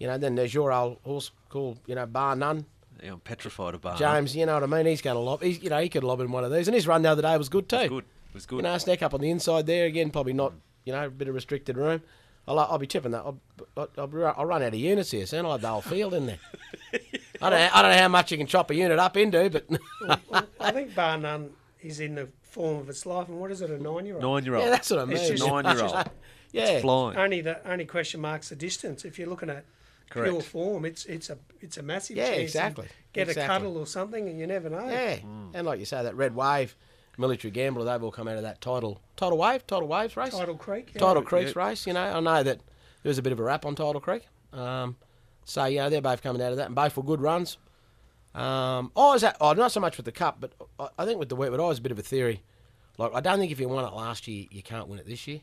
[0.00, 2.64] you know, then there's your old horse called, you know, Bar None.
[3.02, 3.98] Yeah, I'm petrified of Bar None.
[4.00, 4.86] James, you know what I mean?
[4.86, 5.42] He's going to lob.
[5.42, 7.22] He's, you know, he could lob in one of these, and his run the other
[7.22, 7.76] day was good too.
[7.76, 8.04] was good.
[8.04, 8.56] It was good.
[8.56, 10.10] You know, snack up on the inside there again.
[10.10, 10.54] Probably not.
[10.84, 12.02] You know, a bit of restricted room.
[12.48, 13.18] I'll, I'll be tipping that.
[13.18, 13.38] I'll,
[13.76, 15.44] I'll, I'll, run out of units here soon.
[15.44, 16.38] I'll have the whole field in there.
[17.42, 17.58] I don't.
[17.58, 19.66] Know, I don't know how much you can chop a unit up into, but
[20.28, 21.50] Well, I think Bar None
[21.82, 23.28] is in the form of its life.
[23.28, 24.22] And what is it, a nine-year-old?
[24.22, 24.64] Nine year old.
[24.64, 25.16] yeah, that's what I mean.
[25.18, 26.10] It's just- Nine year old.
[26.52, 27.18] yeah, Flying.
[27.18, 29.04] Only the only question marks the distance.
[29.04, 29.64] If you're looking at
[30.10, 32.38] pure form, it's it's a it's a massive Yeah, chance.
[32.40, 32.88] exactly.
[33.12, 33.44] Get Exactly.
[33.44, 34.86] a cuddle or something, and you never know.
[34.88, 35.16] yeah.
[35.54, 36.76] And like you say, that red wave,
[37.18, 40.30] military gambler, they've all come out of that title, title wave, title waves race.
[40.30, 40.90] Tidal Creek.
[40.94, 41.00] yeah.
[41.00, 41.66] Tidal Creek's yeah.
[41.66, 41.86] race.
[41.86, 42.58] You know, I know that
[43.02, 44.26] there was a bit of a rap on Tidal Creek.
[44.52, 44.96] Um,
[45.44, 47.56] so you know they're both coming out of that, and both were good runs.
[48.34, 49.36] Um, oh, is that?
[49.40, 51.64] Oh, not so much with the cup, but I, I think with the Weetwood, I
[51.66, 52.42] was a bit of a theory.
[52.98, 55.26] Like I don't think if you won it last year, you can't win it this
[55.26, 55.40] year.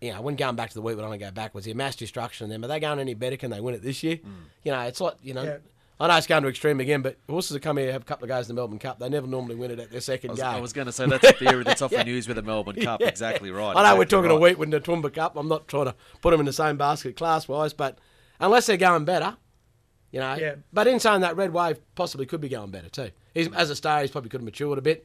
[0.00, 1.66] You know, when going back to the Weetwood, I want to go backwards.
[1.66, 2.64] Here, mass destruction of them.
[2.64, 3.36] Are they going any better?
[3.36, 4.20] Can they win it this year?
[4.62, 5.42] You know, it's like you know.
[5.42, 5.58] Yeah.
[6.00, 8.24] I know it's going to extreme again, but horses that come here have a couple
[8.24, 9.00] of goes in the Melbourne Cup.
[9.00, 10.48] They never normally win it at their second I was, game.
[10.48, 13.02] I was going to say that's a theory that's often used with the Melbourne Cup.
[13.02, 13.76] Exactly right.
[13.76, 14.36] I know we're talking right.
[14.36, 15.36] a Weetwood and the Toowoomba Cup.
[15.36, 17.98] I'm not trying to put them in the same basket class wise, but
[18.38, 19.36] unless they're going better,
[20.12, 20.36] you know.
[20.36, 20.54] Yeah.
[20.72, 23.10] But in saying that, Red Wave possibly could be going better too.
[23.34, 25.04] He's as a star, he's probably could have matured a bit.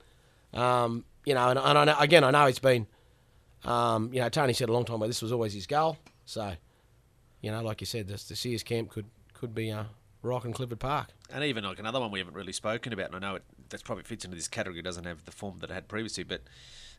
[0.53, 2.86] Um, you know, and, and I know, again, I know it's been,
[3.65, 5.97] um, you know, Tony said a long time ago this was always his goal.
[6.26, 6.54] So,
[7.41, 9.84] you know, like you said, this, the Sears camp could could be uh,
[10.21, 11.08] Rock and Clifford Park.
[11.32, 13.84] And even like another one we haven't really spoken about, and I know it that's
[13.84, 14.82] probably fits into this category.
[14.82, 16.41] Doesn't have the form that it had previously, but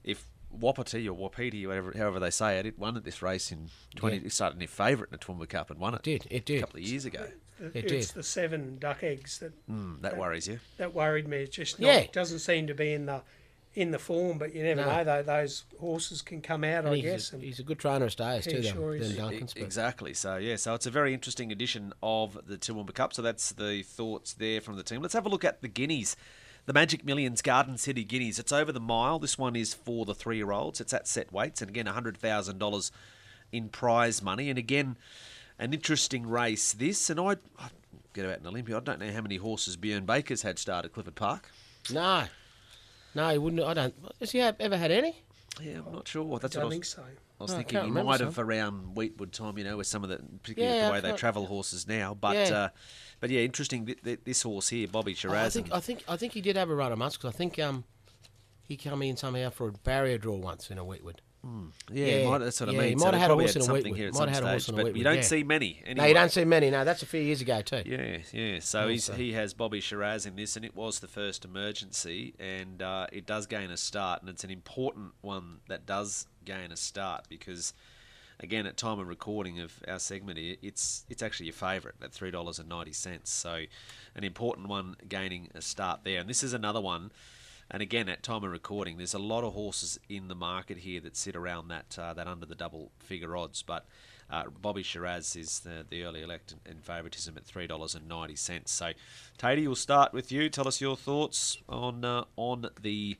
[0.02, 3.70] if Wapiti or Wapiti, whatever, however they say it, it won at this race in
[3.96, 4.16] 20.
[4.16, 4.22] Yeah.
[4.26, 6.02] It started in favourite in the Toowoomba Cup and won it.
[6.02, 6.58] Did it did.
[6.58, 7.26] a couple of years ago.
[7.60, 8.14] It it's did.
[8.16, 10.58] the seven duck eggs that Mm, that worries you.
[10.76, 11.38] that worried me.
[11.38, 12.06] It's just not, Yeah.
[12.12, 13.22] doesn't seem to be in the
[13.74, 14.86] in the form, but you never No.
[14.96, 15.04] know.
[15.04, 17.32] Though those horses can come out, And I he's, guess.
[17.32, 19.04] a, And he's a good trainer of stays He too, sure though.
[19.04, 19.16] is.
[19.16, 20.14] Duncan's, Exactly.
[20.14, 23.12] So yeah, so it's a very interesting edition of the Toowoomba Cup.
[23.14, 25.02] So that's the thoughts there from the team.
[25.02, 26.16] Let's have a look at the guineas.
[26.66, 28.38] The Magic Millions Garden City Guineas.
[28.38, 29.18] It's over the mile.
[29.18, 30.80] This one is for the three-year-olds.
[30.80, 32.90] It's at set weights, and again, hundred thousand dollars
[33.52, 34.48] in prize money.
[34.48, 34.96] And again,
[35.58, 36.72] an interesting race.
[36.72, 37.68] This, and I, I
[38.14, 38.78] get out in Olympia.
[38.78, 41.50] I don't know how many horses Bjorn Baker's had start at Clifford Park.
[41.92, 42.24] No,
[43.14, 43.62] no, he wouldn't.
[43.62, 43.94] I don't.
[44.20, 45.16] Has he have- ever had any?
[45.62, 46.38] Yeah, I'm not sure.
[46.40, 47.02] That's I what I don't was, think so.
[47.02, 48.26] I was No, I thinking can't he remember might some.
[48.26, 51.08] have around Weetwood time, you know, with some of the, particularly Yeah, the way they
[51.08, 52.14] can't- travel horses now.
[52.14, 52.56] But Yeah.
[52.56, 52.68] uh,
[53.20, 53.86] but yeah, interesting.
[53.86, 55.54] Th- th- this horse here, Bobby Oh, I Shiraz.
[55.54, 57.58] think I think I think he did have a run of months because I think
[57.60, 57.84] um
[58.62, 61.20] he came in somehow for a barrier draw once in a Weetwood.
[61.92, 62.98] Yeah, yeah, might, that's what yeah, I he mean.
[62.98, 64.44] might so have had a horse in a something here at Might some have had
[64.44, 65.22] a horse stage, in a but you don't yeah.
[65.22, 65.82] see many.
[65.84, 65.94] Anyway.
[65.94, 66.70] No, you don't see many.
[66.70, 67.82] No, that's a few years ago too.
[67.84, 68.58] Yeah, yeah.
[68.60, 69.20] So he's, Also.
[69.20, 73.26] he has Bobby Shiraz in this, and it was the first emergency, and uh, it
[73.26, 77.72] does gain a start, and it's an important one that does gain a start because,
[78.40, 82.12] again, at time of recording of our segment here, it's it's actually your favourite at
[82.12, 83.30] three dollars and ninety cents.
[83.30, 83.64] So,
[84.14, 87.12] an important one gaining a start there, and this is another one.
[87.70, 91.00] And again, at time of recording, there's a lot of horses in the market here
[91.00, 93.62] that sit around that uh, that under the double figure odds.
[93.62, 93.86] But
[94.30, 98.06] uh, Bobby Shiraz is the, the early elect in, in favouritism at three dollars and
[98.06, 98.70] ninety cents.
[98.70, 98.92] So,
[99.38, 100.48] Taity, we'll start with you.
[100.48, 103.16] Tell us your thoughts on uh, on the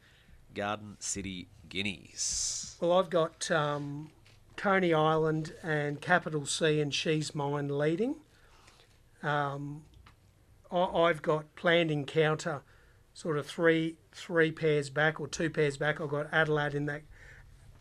[0.55, 2.77] Garden City Guineas.
[2.81, 4.11] Well, I've got um,
[4.57, 8.17] Coney Island and Capital C and She's Mine leading.
[9.23, 9.85] Um,
[10.71, 12.63] I, I've got planned encounter,
[13.15, 16.01] sort of three three pairs back or two pairs back.
[16.01, 17.03] I've got Adelaide in that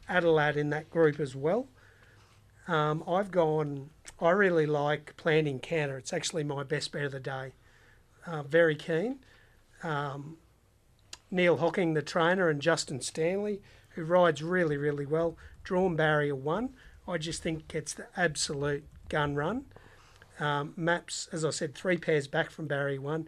[0.09, 1.67] Adelaide in that group as well.
[2.67, 3.89] Um, I've gone.
[4.19, 5.97] I really like planned encounter.
[5.97, 7.53] It's actually my best bet of the day.
[8.25, 9.19] Uh, very keen.
[9.83, 10.37] Um,
[11.29, 15.37] Neil Hocking, the trainer, and Justin Stanley, who rides really, really well.
[15.63, 16.69] Drawn barrier one,
[17.07, 19.65] I just think gets the absolute gun run.
[20.39, 23.27] Um, maps, as I said, three pairs back from barrier one.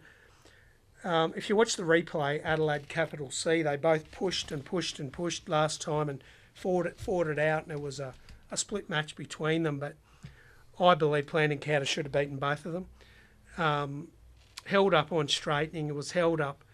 [1.06, 5.12] Um, if you watch the replay, Adelaide Capital C, they both pushed and pushed and
[5.12, 8.12] pushed last time and fought it, fought it out, and it was a,
[8.50, 9.78] a split match between them.
[9.78, 9.94] But
[10.80, 12.86] I believe Plan Encounter should have beaten both of them.
[13.56, 14.08] Um,
[14.64, 16.64] held up on straightening, it was held up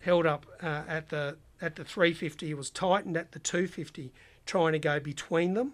[0.00, 2.50] held up uh, at the at the 350.
[2.50, 4.12] It was tightened at the 250,
[4.44, 5.72] trying to go between them.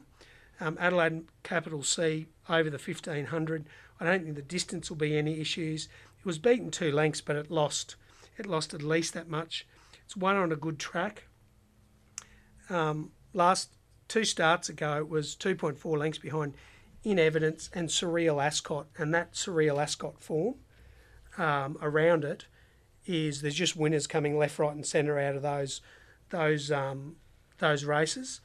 [0.61, 3.67] Um, Adelaide Capital C over the 1500.
[3.99, 5.89] I don't think the distance will be any issues.
[6.23, 7.97] It was beaten two lengths, but it lost.
[8.39, 9.67] It lost at least that much.
[10.05, 11.25] It's one on a good track.
[12.71, 13.75] Um, last
[14.07, 16.55] two starts ago, it was 2.4 lengths behind
[17.03, 20.55] In Evidence and Surreal Ascot, and that Surreal Ascot form
[21.39, 22.47] um, around it
[23.05, 25.81] is there's just winners coming left, right, and centre out of those
[26.31, 27.17] those um,
[27.59, 28.41] those races.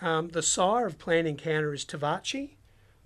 [0.00, 2.54] Um, the sire of Plan Encounter is Tavachi,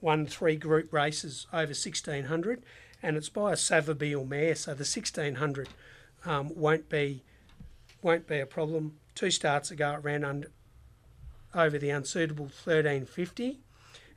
[0.02, 2.62] won three group races over 1600,
[3.02, 5.68] and it's by a Savabeel mare, so the 1600
[6.24, 7.22] um, won't be
[8.02, 8.96] won't be a problem.
[9.14, 10.48] Two starts ago, it ran under
[11.54, 13.58] over the unsuitable 1350,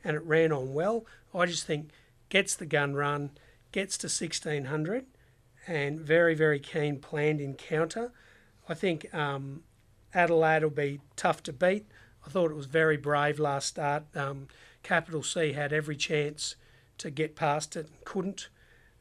[0.02, 1.04] and it ran on well.
[1.34, 1.90] I just think
[2.28, 3.30] gets the gun run,
[3.72, 5.06] gets to 1600
[5.66, 8.12] and very, very keen planned encounter.
[8.68, 9.62] I think um,
[10.12, 11.86] Adelaide will be tough to beat.
[12.26, 14.04] I thought it was very brave last start.
[14.14, 14.48] Um,
[14.82, 16.56] Capital C had every chance
[16.98, 18.48] to get past it, couldn't.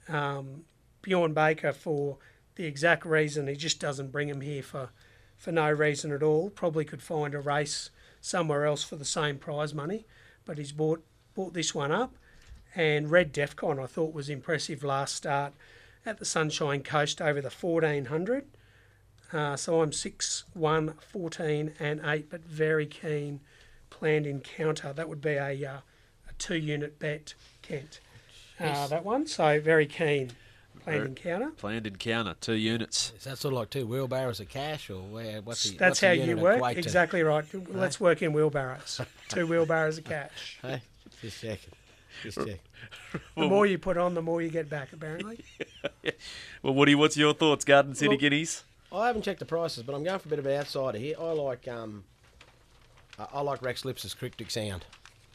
[0.08, 0.66] Um,
[1.02, 2.18] Bjorn Baker, for
[2.56, 4.89] the exact reason, he just doesn't bring him here for,
[5.38, 6.50] for no reason at all.
[6.50, 7.89] Probably could find a race
[8.22, 10.06] somewhere else for the same prize money,
[10.46, 11.04] but he's bought
[11.36, 12.16] bought this one up.
[12.76, 15.54] And Red Defcon, I thought was impressive last start
[16.06, 18.46] at the Sunshine Coast over the 1400.
[19.32, 23.39] Uh, so I'm 6, 1, 14, and 8, but very keen
[23.89, 24.94] planned encounter.
[24.94, 25.78] That would be a, uh,
[26.30, 28.00] a two unit bet, Kent.
[28.60, 29.26] Uh, that one.
[29.28, 30.32] So very keen
[30.84, 31.50] planned encounter.
[31.52, 33.13] Planned encounter, two units.
[33.18, 35.42] Is that sort of like two wheelbarrows of cash, or where?
[35.42, 36.58] What's the, That's what's the how you work.
[36.58, 36.80] equate to?
[36.80, 37.46] Exactly right.
[37.70, 39.02] Let's work in wheelbarrows.
[39.30, 40.60] two wheelbarrows of cash.
[40.62, 40.82] Hey,
[41.22, 41.74] just checking.
[42.22, 42.60] Just checking.
[43.38, 45.44] The more you put on, the more you get back, apparently.
[46.62, 47.63] Well, Woody, what's your thoughts?
[47.63, 48.63] Garden City Look- Guineas.
[48.92, 51.16] I haven't checked the prices, but I'm going for a bit of an outsider here.
[51.20, 52.04] I like um,
[53.18, 54.86] I- I like Rex Lips's cryptic sound.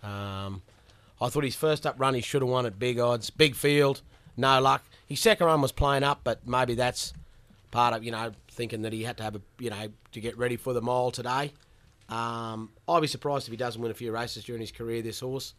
[0.03, 0.63] Um,
[1.21, 4.03] I thought his first up run he should have won at big odds, big field,
[4.37, 4.85] no luck.
[5.07, 7.13] His second run was playing up, but maybe that's
[7.71, 10.37] part of you know thinking that he had to have a you know to get
[10.39, 11.53] ready for the mile today.
[12.09, 15.03] Um, I'd be surprised if he doesn't win a few races during his career.
[15.03, 15.55] This horse,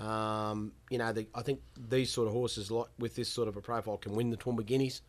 [0.00, 3.56] um, you know, the, I think these sort of horses, like with this sort of
[3.56, 5.02] a profile, can win the Toowoomba Guineas.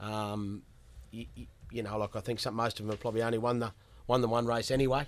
[0.00, 0.62] Um,
[1.10, 1.26] you,
[1.70, 3.72] you, know, like I think some, most of them have probably only won the
[4.06, 5.06] won the one race anyway.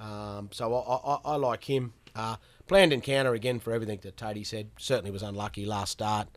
[0.00, 1.92] Um, so I, I, I, like him.
[2.14, 4.70] Uh, planned encounter again for everything that Taity said.
[4.78, 6.28] Certainly was unlucky last start.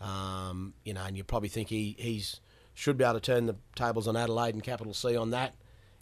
[0.00, 2.40] Um, you know, and you probably think he he's
[2.74, 5.54] should be able to turn the tables on Adelaide and Capital C on that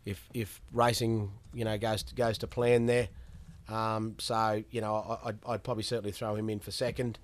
[0.05, 3.09] if if racing you know goes to, goes to plan there.
[3.69, 7.19] Um, so you know I, would I'd probably certainly throw him in for second,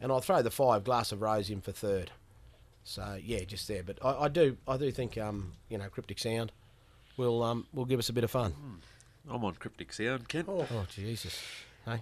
[0.00, 2.10] and I'll throw the five glass of rose in for third.
[2.84, 3.82] So yeah, just there.
[3.82, 6.52] But I, I do I do think um, you know cryptic sound
[7.16, 8.54] will um, will give us a bit of fun.
[9.30, 10.46] I'm on cryptic sound, Kent.
[10.48, 11.38] Oh, oh Jesus,
[11.88, 12.00] hey.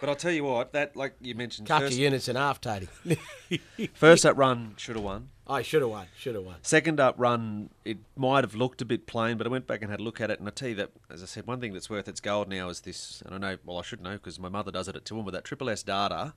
[0.00, 2.60] But I'll tell you what, that like you mentioned, cut first, your units in half,
[2.60, 2.88] Taity.
[3.94, 5.28] first up run should have won.
[5.46, 6.06] Oh, I should have won.
[6.16, 6.56] Should have won.
[6.62, 9.92] Second up run, it might have looked a bit plain, but I went back and
[9.92, 11.72] had a look at it, and I tell you that, as I said, one thing
[11.72, 13.22] that's worth its gold now is this.
[13.24, 15.30] And I know, well, I should know because my mother does it at Toowoomba.
[15.30, 16.34] That Triple S data.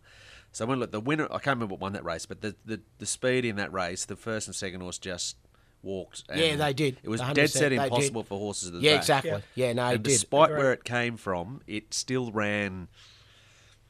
[0.51, 2.81] So when look the winner, I can't remember what won that race, but the, the
[2.99, 5.37] the speed in that race, the first and second horse just
[5.85, 6.23] walked.
[6.35, 6.97] yeah, they did.
[7.03, 8.99] It was dead set impossible for horses at the Yeah, back.
[9.01, 9.31] exactly.
[9.31, 10.11] Yeah, yeah no, and did.
[10.11, 12.89] Despite where it came from, it still ran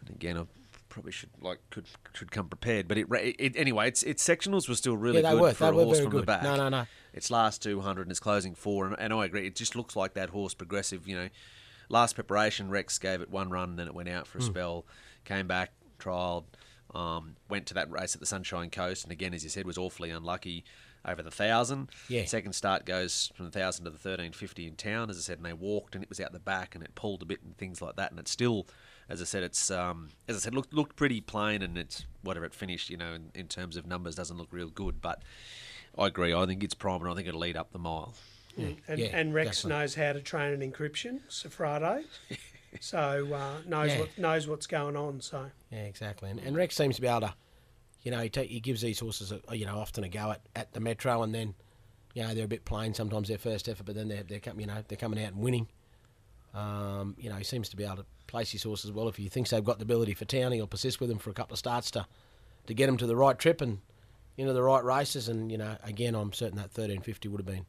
[0.08, 0.46] and again, I
[0.90, 2.88] probably should like could should come prepared.
[2.88, 5.54] But it, it anyway, its its sectionals were still really yeah, good were.
[5.54, 6.22] for they a horse from good.
[6.22, 6.44] the back.
[6.44, 6.86] No, no, no.
[7.14, 9.48] Its last two hundred and its closing four, and, and I agree.
[9.48, 11.08] It just looks like that horse progressive.
[11.08, 11.30] You know,
[11.90, 14.46] last preparation, Rex gave it one run, then it went out for a mm.
[14.46, 14.86] spell,
[15.24, 16.46] came back, trialled,
[16.94, 19.78] um, went to that race at the Sunshine Coast, and again, as you said, was
[19.78, 20.64] awfully unlucky
[21.06, 21.90] over the thousand.
[22.10, 22.26] Yeah.
[22.26, 25.38] Second start goes from the thousand to the thirteen fifty in town, as I said,
[25.38, 27.58] and they walked, and it was out the back, and it pulled a bit and
[27.58, 28.68] things like that, and it still
[29.10, 32.46] as I said, it's um, as I said, looked looked pretty plain, and it's whatever
[32.46, 35.02] it finished, you know, in, in terms of numbers, doesn't look real good.
[35.02, 35.22] But
[35.98, 36.34] I agree.
[36.34, 38.16] I think it's prime, and I think it'll lead up the mile.
[38.58, 38.78] Mm.
[38.88, 39.80] And, yeah, and, Rex definitely.
[39.80, 42.04] knows how to train an encryption, Sofrado.
[42.80, 44.00] so uh, knows yeah.
[44.00, 45.22] what knows what's going on.
[45.22, 46.30] So yeah, exactly.
[46.30, 47.34] And, and Rex seems to be able to,
[48.06, 50.72] you know, he, he gives these horses, a, you know, often a go at, at
[50.74, 51.56] the Metro, and then,
[52.14, 54.68] you know, they're a bit plain sometimes their first effort, but then they're they're you
[54.68, 55.68] know they're coming out and winning.
[56.54, 59.10] Um, you know, he seems to be able to place his horses well.
[59.10, 61.34] If he thinks they've got the ability for town, he'll persist with them for a
[61.34, 62.06] couple of starts to,
[62.68, 63.80] to get them to the right trip and
[64.38, 65.28] into the right races.
[65.28, 67.66] And you know, again, I'm certain that 1350 would have been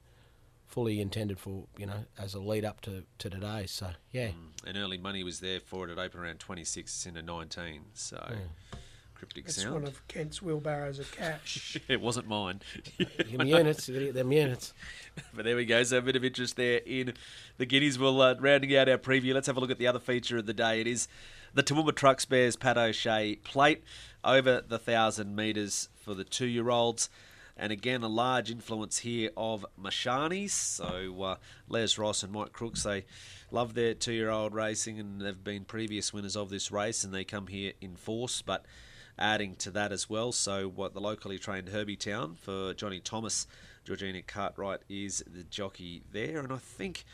[0.67, 3.65] fully intended for you know as a lead up to, to today.
[3.67, 4.67] So yeah, mm.
[4.67, 5.93] and early money was there for it.
[5.93, 7.81] It opened around 26 into 19.
[7.95, 8.23] So.
[8.29, 8.76] Yeah.
[9.17, 9.75] Cryptic That's sound.
[9.75, 11.79] one of Kent's wheelbarrows of cash.
[11.89, 12.61] it wasn't mine.
[13.31, 14.75] them units, them units.
[15.35, 15.83] but there we go.
[15.85, 17.15] So a bit of interest there in
[17.57, 17.99] the Guineas.
[17.99, 19.33] We'll uh, rounding out our preview.
[19.33, 20.83] Let's have a look at the other feature of the day.
[20.83, 21.09] It is
[21.55, 23.83] the Toowoomba Truck Spares Pat O'Shea plate
[24.23, 27.09] over the thousand metres for the two-year-olds.
[27.57, 30.53] And again, a large influence here of Mishani's.
[30.53, 31.37] So uh,
[31.71, 33.07] Les Ross and Mike Crooks, they
[33.51, 37.47] love their two-year-old racing, and they've been previous winners of this race, and they come
[37.47, 38.43] here in force.
[38.43, 38.67] But
[39.19, 40.33] adding to that as well.
[40.33, 43.47] So, what the locally trained Herbie Town for Johnny Thomas,
[43.85, 47.05] Georgina Cartwright is the jockey there, and I think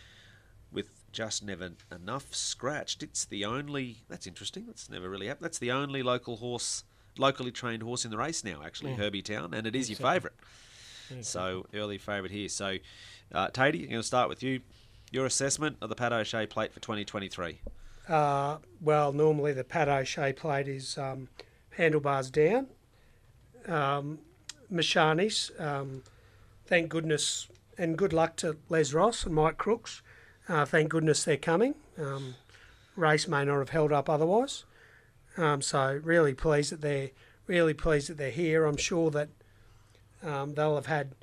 [0.70, 3.98] with just never enough scratched, it's the only.
[4.08, 4.66] That's interesting.
[4.66, 5.44] That's never really happened.
[5.44, 6.84] That's the only local horse,
[7.18, 8.62] locally trained horse in the race now.
[8.64, 8.98] Actually, yeah.
[8.98, 10.36] Herbie Town, and it is your favourite.
[11.20, 12.48] So early favourite here.
[12.48, 12.78] So,
[13.32, 14.60] uh, Taity, I'm going to start with you.
[15.10, 17.60] Your assessment of the Pat O'Shea plate for 2023.
[18.08, 21.28] Uh, well, normally the Pat O'Shea plate is um,
[21.76, 22.68] handlebars down.
[23.66, 24.20] Um,
[24.72, 26.02] Mishani's, um,
[26.66, 30.02] thank goodness, and good luck to Les Ross and Mike Crooks.
[30.48, 31.74] Uh, thank goodness they're coming.
[31.98, 32.34] Um,
[32.96, 34.64] race may not have held up otherwise.
[35.36, 37.10] Um, so really pleased that they're
[37.46, 38.64] really pleased that they're here.
[38.64, 39.28] I'm sure that
[40.22, 41.14] um, they'll have had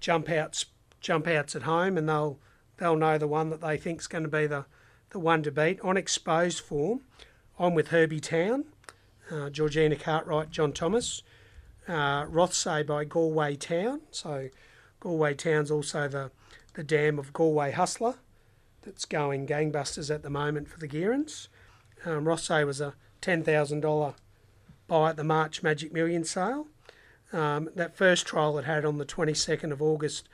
[0.00, 0.66] jump outs
[1.00, 2.38] jump outs at home, and they'll
[2.78, 4.66] they'll know the one that they think is going to be the
[5.10, 7.00] the one to beat on exposed form.
[7.58, 8.64] I'm with Herbie Town
[9.30, 11.22] uh, Georgina Cartwright, John Thomas,
[11.88, 14.00] uh, Rothsay by Galway Town.
[14.10, 14.48] So
[15.00, 16.30] Galway Town's also the,
[16.74, 18.16] the dam of Galway Hustler
[18.82, 21.48] that's going gangbusters at the moment for the Gerans.
[22.04, 24.14] Um, Rothsay was a $10,000
[24.86, 26.68] buy at the March Magic Million sale.
[27.32, 30.28] Um, that first trial it had on the 22nd of August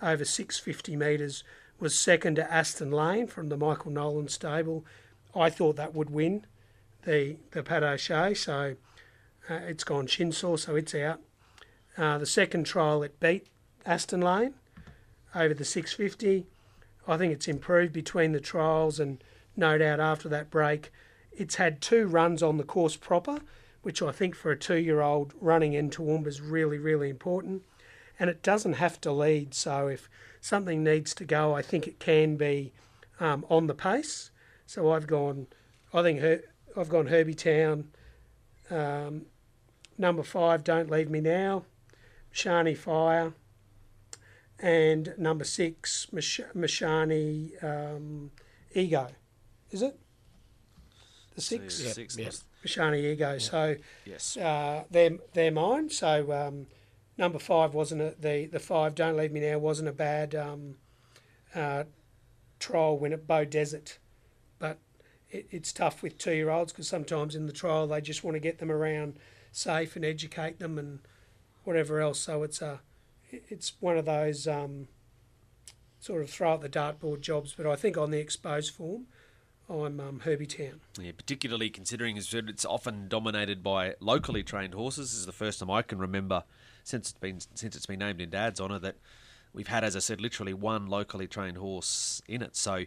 [0.00, 1.44] over 650 metres
[1.78, 4.84] was second to Aston Lane from the Michael Nolan stable.
[5.34, 6.46] I thought that would win
[7.04, 8.76] the the Pat so
[9.50, 11.20] uh, it's gone shin sore, so it's out.
[11.96, 13.46] Uh, the second trial it beat
[13.86, 14.54] Aston Lane
[15.34, 16.46] over the 650.
[17.06, 19.22] I think it's improved between the trials, and
[19.56, 20.92] no doubt after that break,
[21.32, 23.40] it's had two runs on the course proper,
[23.82, 27.62] which I think for a two-year-old running into Toowoomba is really, really important.
[28.20, 31.98] And it doesn't have to lead, so if something needs to go, I think it
[31.98, 32.72] can be
[33.20, 34.30] um, on the pace.
[34.66, 35.46] So I've gone.
[35.94, 36.42] I think her,
[36.76, 37.88] I've gone Herbie Town.
[38.70, 39.26] Um,
[39.96, 41.64] number five, Don't Leave Me Now.
[42.32, 43.32] Mishani Fire.
[44.60, 48.30] And number six, Mash- Mishani um,
[48.74, 49.08] Ego.
[49.70, 49.98] Is it?
[51.34, 51.80] The six?
[51.82, 52.26] Yep, Six yep.
[52.26, 53.38] was- Mishani Ego.
[53.38, 54.36] So Yes.
[54.36, 55.90] uh, they're they're mine.
[55.90, 56.66] So um,
[57.16, 58.96] number five wasn't a, the the five.
[58.96, 60.74] Don't leave me now wasn't a bad um,
[61.54, 61.84] uh,
[62.58, 64.07] trial win at Beaudesert, but
[65.30, 68.34] it, it's tough with two year olds because sometimes in the trial they just want
[68.34, 69.16] to get them around
[69.52, 71.00] safe and educate them and
[71.64, 72.20] whatever else.
[72.20, 72.80] So it's a
[73.30, 74.88] it's one of those um,
[76.00, 77.54] sort of throw at the dartboard jobs.
[77.56, 79.06] But I think on the exposed form,
[79.68, 80.80] I'm um, Herbie Town.
[80.98, 85.10] Yeah, particularly considering it's often dominated by locally trained horses.
[85.10, 86.44] This is the first time I can remember
[86.84, 88.96] since it's been since it's been named in Dad's honour that
[89.52, 92.56] we've had, as I said, literally one locally trained horse in it.
[92.56, 92.84] So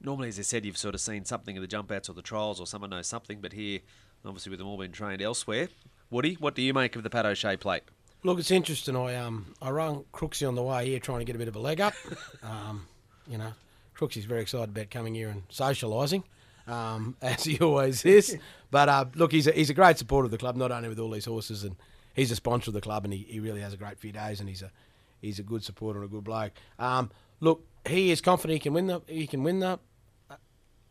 [0.00, 2.22] normally, as I said, you've sort of seen something in the jump outs or the
[2.22, 3.40] trials, or someone knows something.
[3.40, 3.80] But here,
[4.24, 5.68] obviously, with them all being trained elsewhere,
[6.10, 7.82] Woody, what do you make of the Pat O'Shea plate?
[8.22, 8.96] Look, it's interesting.
[8.96, 11.56] I um I rung Crooksy on the way here trying to get a bit of
[11.56, 11.94] a leg up.
[12.42, 12.86] um,
[13.28, 13.52] you know,
[13.96, 16.22] Crooksy's very excited about coming here and socialising,
[16.66, 18.38] um, as he always is.
[18.70, 20.98] But uh, look, he's a, he's a great supporter of the club, not only with
[20.98, 21.76] all these horses, and
[22.14, 24.40] he's a sponsor of the club, and he, he really has a great few days,
[24.40, 24.70] and he's a
[25.20, 26.52] he's a good supporter and a good bloke.
[26.78, 29.78] Um, look, he is confident he can win the he can win the
[30.30, 30.36] uh,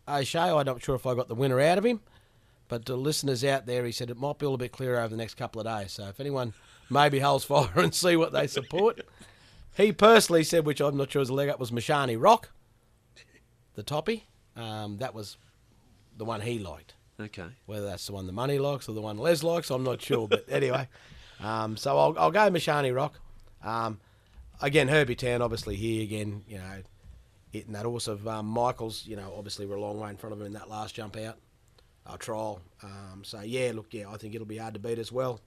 [0.07, 0.39] O'Shea.
[0.39, 2.01] I'm not sure if I got the winner out of him.
[2.69, 5.09] But to listeners out there, he said it might be a little bit clearer over
[5.09, 5.91] the next couple of days.
[5.91, 6.53] So if anyone
[6.89, 9.01] maybe holds fire and see what they support,
[9.75, 12.49] he personally said, which I'm not sure is a leg up, was Mishani Rock,
[13.75, 14.25] the toppy.
[14.55, 15.37] Um, that was
[16.17, 16.95] the one he liked.
[17.19, 17.45] Okay.
[17.65, 20.27] Whether that's the one the money likes or the one Les likes, I'm not sure.
[20.27, 20.87] But anyway,
[21.41, 23.19] um, so I'll, I'll go Mishani Rock.
[23.63, 23.99] Um,
[24.61, 26.81] again, Herbie Town, obviously here again, you know,
[27.51, 29.05] hitting that horse of um, Michael's.
[29.05, 31.17] You know, obviously we're a long way in front of him in that last jump
[31.17, 31.37] out,
[32.05, 32.61] our trial.
[32.81, 35.39] Um, so yeah, look, yeah, I think it'll be hard to beat as well.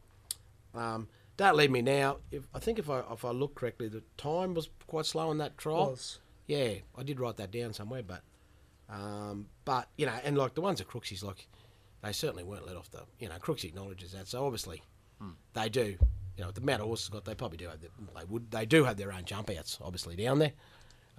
[0.74, 2.18] Um, don't leave me now.
[2.30, 5.38] If I think if I if I look correctly, the time was quite slow in
[5.38, 5.90] that trial.
[5.90, 6.18] Was.
[6.46, 8.22] Yeah, I did write that down somewhere, but
[8.88, 11.48] um, but you know, and like the ones at Crooksy's, like
[12.02, 13.02] they certainly weren't let off the.
[13.18, 14.82] You know, Crooksy acknowledges that, so obviously
[15.54, 15.96] they do.
[16.36, 17.80] You know, the amount of horses got, they probably do have.
[17.80, 18.50] The, they would.
[18.50, 20.52] They do have their own jump outs, obviously down there.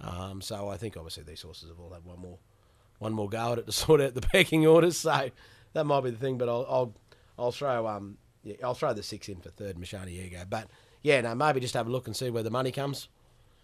[0.00, 2.38] Um, so I think obviously these horses have all had one more,
[2.98, 4.98] one more go at it to sort out the pecking orders.
[4.98, 5.30] So
[5.72, 6.94] that might be the thing, but I'll I'll,
[7.38, 10.44] I'll throw um yeah, I'll throw the six in for third Mishani Ego.
[10.48, 10.68] But
[11.02, 13.08] yeah, no, maybe just have a look and see where the money comes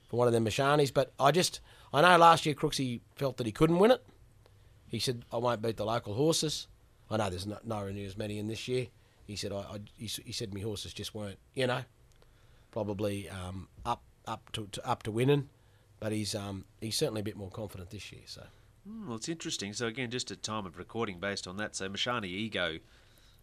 [0.09, 0.92] for one of them Mishanis.
[0.92, 1.61] But I just
[1.92, 4.05] I know last year Crooksy felt that he couldn't win it.
[4.88, 6.68] He said I won't beat the local horses.
[7.11, 8.86] I know there's no, near as many in this year.
[9.26, 11.82] He said I, I he, he said my horses just weren't you know
[12.70, 15.48] probably um, up up to, to up to winning.
[16.00, 18.22] But he's um, he's certainly a bit more confident this year.
[18.26, 18.42] So
[18.86, 19.72] Hmm, Well, it's interesting.
[19.72, 21.74] So again, just a time of recording based on that.
[21.74, 22.78] So Mishani Ego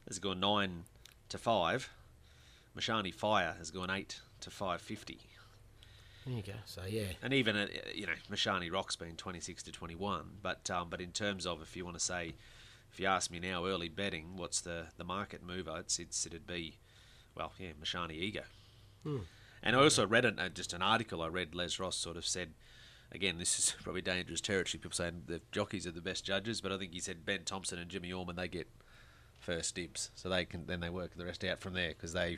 [0.08, 0.84] has gone nine
[1.30, 1.90] to five.
[2.78, 5.20] Mishani Fire has gone eight to five fifty.
[6.26, 6.54] there you go.
[6.66, 10.26] So yeah, And even uh, you know Mishani Rock's been twenty six to twenty one.
[10.44, 12.36] But um, but in terms of if you want to say,
[12.92, 15.78] if you ask me now, early betting, what's the the market mover?
[15.80, 16.78] It's it's it'd be,
[17.36, 18.42] well, yeah, Mishani Ego.
[19.64, 21.56] And I also read an, uh, just an article I read.
[21.56, 22.54] Les Ross sort of said,
[23.12, 24.80] again, this is probably dangerous territory.
[24.80, 27.80] People saying the jockeys are the best judges, but I think he said Ben Thompson
[27.80, 28.68] and Jimmy Orman they get
[29.40, 32.38] first dibs, so they can then they work the rest out from there because they.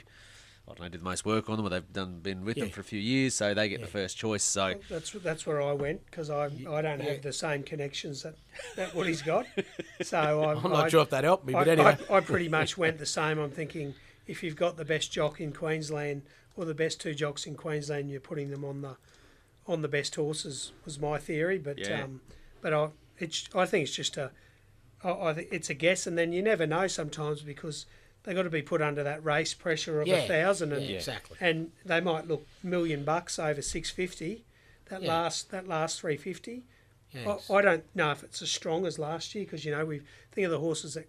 [0.66, 2.70] I don't know, did the most work on them, or they've done been with them
[2.70, 4.44] for a few years, so they get the first choice.
[4.44, 8.36] So That's that's where I went because I I don't have the same connections that,
[8.78, 9.46] that Woody's got.
[10.02, 11.98] So I, I'm not I, sure if that helped me, I, but anyway.
[12.10, 13.40] I, I pretty much went the same.
[13.40, 13.94] I'm thinking
[14.26, 16.24] if you've got the best jock in Queensland
[16.56, 18.98] or the best two jocks in Queensland, you're putting them on the
[19.68, 20.72] on the best horses.
[20.86, 22.04] Was my theory, but Yeah.
[22.04, 22.22] um,
[22.62, 22.90] but I
[23.20, 24.32] it's I think it's just a
[25.04, 27.86] I, I think it's a guess, and then you never know sometimes because
[28.24, 30.98] they got to be put under that race pressure of Yeah, a thousand, and yeah,
[30.98, 31.38] exactly.
[31.42, 34.44] and they might look million bucks over six fifty.
[34.90, 35.10] That Yeah.
[35.10, 36.64] last that last three fifty.
[37.12, 39.86] Yeah, I, I don't know if it's as strong as last year because you know
[39.86, 40.02] we
[40.32, 41.08] think of the horses that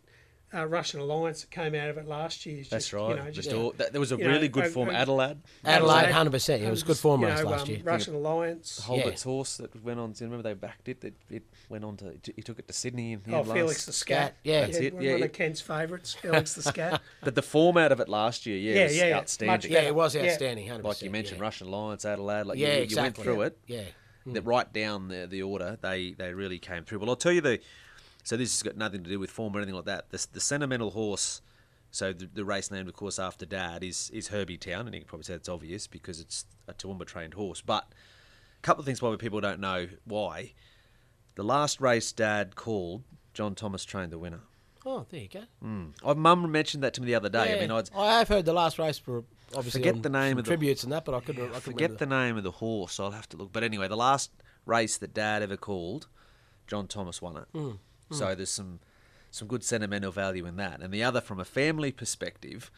[0.55, 2.61] uh, Russian Alliance that came out of it last year.
[2.61, 3.09] is That's just, right.
[3.11, 4.89] You know, Just just, all, that, there was a you know, really good form.
[4.89, 6.63] uh, Adelaide, Adelaide, Adelaide, hundred percent.
[6.63, 7.81] It was good form you know, last um, year.
[7.83, 8.81] Russian Alliance.
[8.81, 10.13] Holbert's horse that went on.
[10.13, 11.03] to Remember they backed it.
[11.05, 12.15] It, it went on to.
[12.37, 14.19] He took it to Sydney and he Oh, had Felix last- the Scat.
[14.29, 14.61] Scat, yeah.
[14.67, 15.27] That's it, one yeah, of yeah.
[15.29, 17.01] Ken's favourites, Felix the Scat.
[17.23, 19.17] But the format of it last year, yeah, Yeah, was yeah, yeah.
[19.17, 19.53] outstanding.
[19.55, 20.23] Much Yeah, it was Yeah.
[20.27, 20.69] outstanding.
[20.69, 21.45] Hundred Like you mentioned, yeah.
[21.45, 22.47] Russian Alliance, Adelaide.
[22.47, 23.03] Like Yeah, you, you exactly.
[23.03, 23.59] went through it.
[23.67, 23.83] Yeah.
[24.27, 27.01] That right down the the order, they they really came through.
[27.01, 27.61] Well, I'll tell you the.
[28.25, 30.11] So this has got nothing to do with form or anything like that.
[30.11, 31.41] The, the sentimental horse.
[31.91, 35.01] So the, the race named, of course, after Dad is is Herbie Town, and you
[35.03, 37.61] can probably say it's obvious because it's a Toowoomba trained horse.
[37.61, 37.85] But
[38.59, 40.55] a couple of things why people don't know why.
[41.37, 43.03] The last race Dad called,
[43.33, 44.41] John Thomas trained the winner.
[44.87, 45.43] Oh, there you go.
[46.03, 47.57] Oh, Mum mentioned that to me the other day.
[47.57, 49.25] I mean, I'd I have heard the last race for
[49.57, 52.05] obviously Forget the name of the- tributes and that, but I could I forget remember
[52.05, 52.99] the name of the horse.
[53.01, 53.53] I'll have to look.
[53.53, 54.31] But anyway, the last
[54.66, 56.09] race that Dad ever called,
[56.66, 57.45] John Thomas won it.
[57.53, 57.70] Hmm.
[58.11, 58.81] Hmm, So there's some
[59.31, 60.81] some good sentimental value in that.
[60.81, 62.71] And the other, from a family perspective,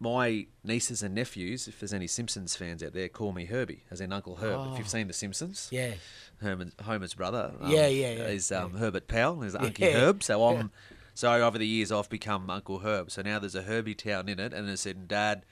[0.00, 4.00] my nieces and nephews, if there's any Simpsons fans out there, call me Herbie, as
[4.00, 4.72] in Uncle Herb.
[4.72, 5.76] If you've seen The Simpsons, Oh.
[5.76, 5.94] Yeah.
[6.40, 10.22] Herman, Homer's brother, um, Yeah, yeah, yeah, is um, Herbert Powell, is Uncle Yeah, Herb.
[10.22, 10.96] So I'm yeah.
[11.14, 13.10] so over the years I've become Uncle Herb.
[13.10, 15.42] So now there's a Herbie town in it, and it said Dad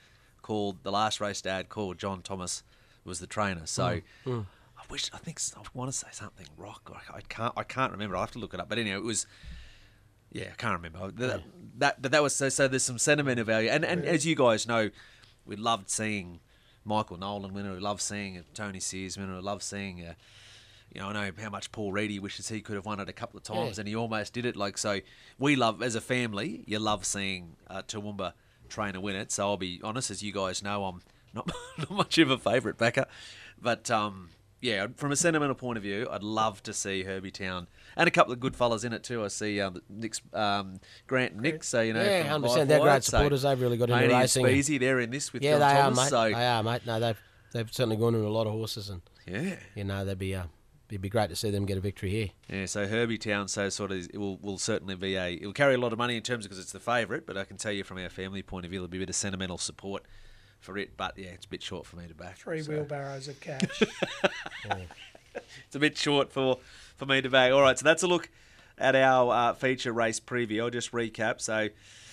[0.43, 1.43] called the last race.
[1.43, 2.63] Dad called John Thomas
[3.05, 3.67] was the trainer.
[3.67, 4.56] So Mm, I
[4.91, 6.91] wish I think I want to say something rock.
[6.95, 8.16] I, I can't I can't remember.
[8.16, 8.68] I have to look it up.
[8.68, 9.26] But anyway, it was.
[10.32, 11.43] Yeah, I can't remember that.
[11.78, 12.49] That, but that was so.
[12.49, 14.91] So there's some sentimental value, and and as you guys know,
[15.47, 16.41] we loved seeing
[16.84, 17.72] Michael Nolan winner.
[17.72, 19.37] We loved seeing uh, Tony Sears winner.
[19.37, 20.05] We loved seeing.
[20.05, 20.14] Uh,
[20.95, 23.12] you know, I know how much Paul Reedy wishes he could have won it a
[23.12, 23.80] couple of times, Yeah.
[23.82, 24.57] and he almost did it.
[24.57, 25.01] Like so,
[25.39, 26.64] we love as a family.
[26.66, 28.32] You love seeing uh, Toowoomba
[28.68, 29.30] trainer win it.
[29.30, 31.03] So I'll be honest, as you guys know, I'm
[31.34, 33.07] not not much of a favourite backer,
[33.61, 34.30] but um,
[34.61, 38.11] yeah, from a sentimental point of view, I'd love to see Herbie Town and a
[38.11, 39.25] couple of good fellas in it too.
[39.25, 42.67] I see um, Nick's, um, Grant and Nick, so you know, Yeah, 100%.
[42.67, 43.43] They're great Wire, so supporters.
[43.43, 44.47] They've really got into racing.
[44.47, 46.11] Speezy, they're in this with Yeah, John they Thomas, are, mate.
[46.11, 46.83] So They are, mate.
[46.87, 47.21] No, they've
[47.53, 49.57] they've certainly gone into a lot of horses, and yeah.
[49.75, 50.45] you know they'd be uh,
[50.89, 52.29] it'd be great to see them get a victory here.
[52.49, 55.53] Yeah, so Herbie Town, so sort of, it will, will certainly be a, it will
[55.53, 57.73] carry a lot of money in terms because it's the favourite, but I can tell
[57.73, 60.05] you from our family point of view, there'll be a bit of sentimental support
[60.67, 62.37] for it, but yeah, it's a bit short for me to back.
[62.37, 63.83] Three so wheelbarrows of cash.
[65.67, 66.59] It's a bit short for,
[66.97, 67.53] for me to back.
[67.53, 68.31] All right, so that's a look
[68.79, 70.62] at our uh, feature race preview.
[70.62, 71.43] I'll just recap.
[71.43, 71.69] So,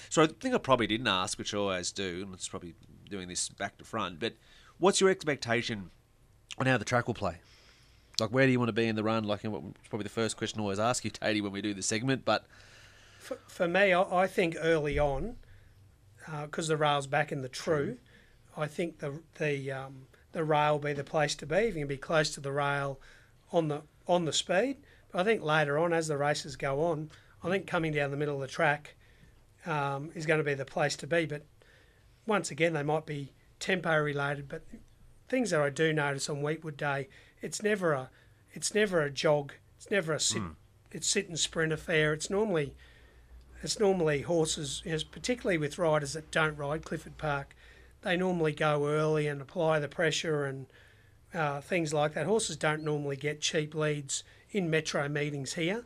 [0.10, 2.74] so I think I probably didn't ask, which I always do, and it's probably
[3.10, 4.34] doing this back to front, but
[4.78, 5.89] what's your expectation
[6.58, 7.38] on how the track will play?
[8.20, 9.24] Like, where do you want to be in the run?
[9.24, 11.82] Like, it's probably the first question I always ask you, Taity, when we do the
[11.82, 12.45] segment, but
[13.20, 15.38] for, for me, I, I think early on,
[16.41, 17.97] because the rail's back in the true,
[18.56, 21.56] I think the the um, the rail will be the place to be.
[21.56, 22.99] If you can be close to the rail
[23.51, 24.78] on the on the speed,
[25.12, 27.10] but I think later on, as the races go on,
[27.43, 28.95] I think coming down the middle of the track
[29.66, 31.26] um, is going to be the place to be.
[31.26, 31.43] But
[32.26, 34.49] once again, they might be tempo related.
[34.49, 34.64] But
[35.30, 37.08] things that I do notice on Weetwood Day,
[37.41, 38.10] it's never a
[38.54, 39.54] it's never a jog.
[39.78, 40.41] It's never a sit.
[40.91, 42.14] It's sit and sprint affair.
[42.14, 42.74] It's normally
[43.64, 47.56] it's normally horses, particularly with riders that don't ride Clifford Park,
[48.04, 50.68] they normally go early and apply the pressure and
[51.34, 52.26] uh, things like that.
[52.26, 55.86] Horses don't normally get cheap leads in metro meetings here,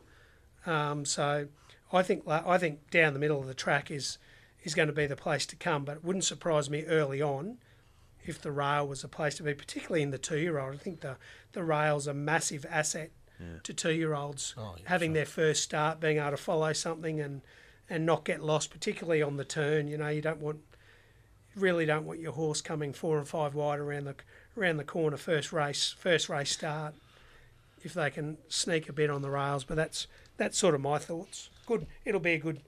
[0.66, 1.48] um, so
[1.92, 4.18] I think I think down the middle of the track is
[4.62, 5.84] is going to be the place to come.
[5.84, 7.58] But it wouldn't surprise me early on
[8.26, 10.74] if the rail was a place to be, particularly in the two-year-old.
[10.74, 11.16] I think the
[11.52, 13.10] the rail's a massive asset
[13.62, 17.40] to two-year-olds Oh, yeah, having their first start, being able to follow something and
[17.88, 19.88] and not get lost, particularly on the turn.
[19.88, 20.58] You know, you don't want
[21.58, 24.14] really don't want your horse coming four and five wide around the
[24.56, 26.94] around the corner first race first race start
[27.82, 29.64] if they can sneak a bit on the rails.
[29.64, 30.06] But that's
[30.36, 31.50] that's sort of my thoughts.
[31.66, 32.60] Good, it'll be a good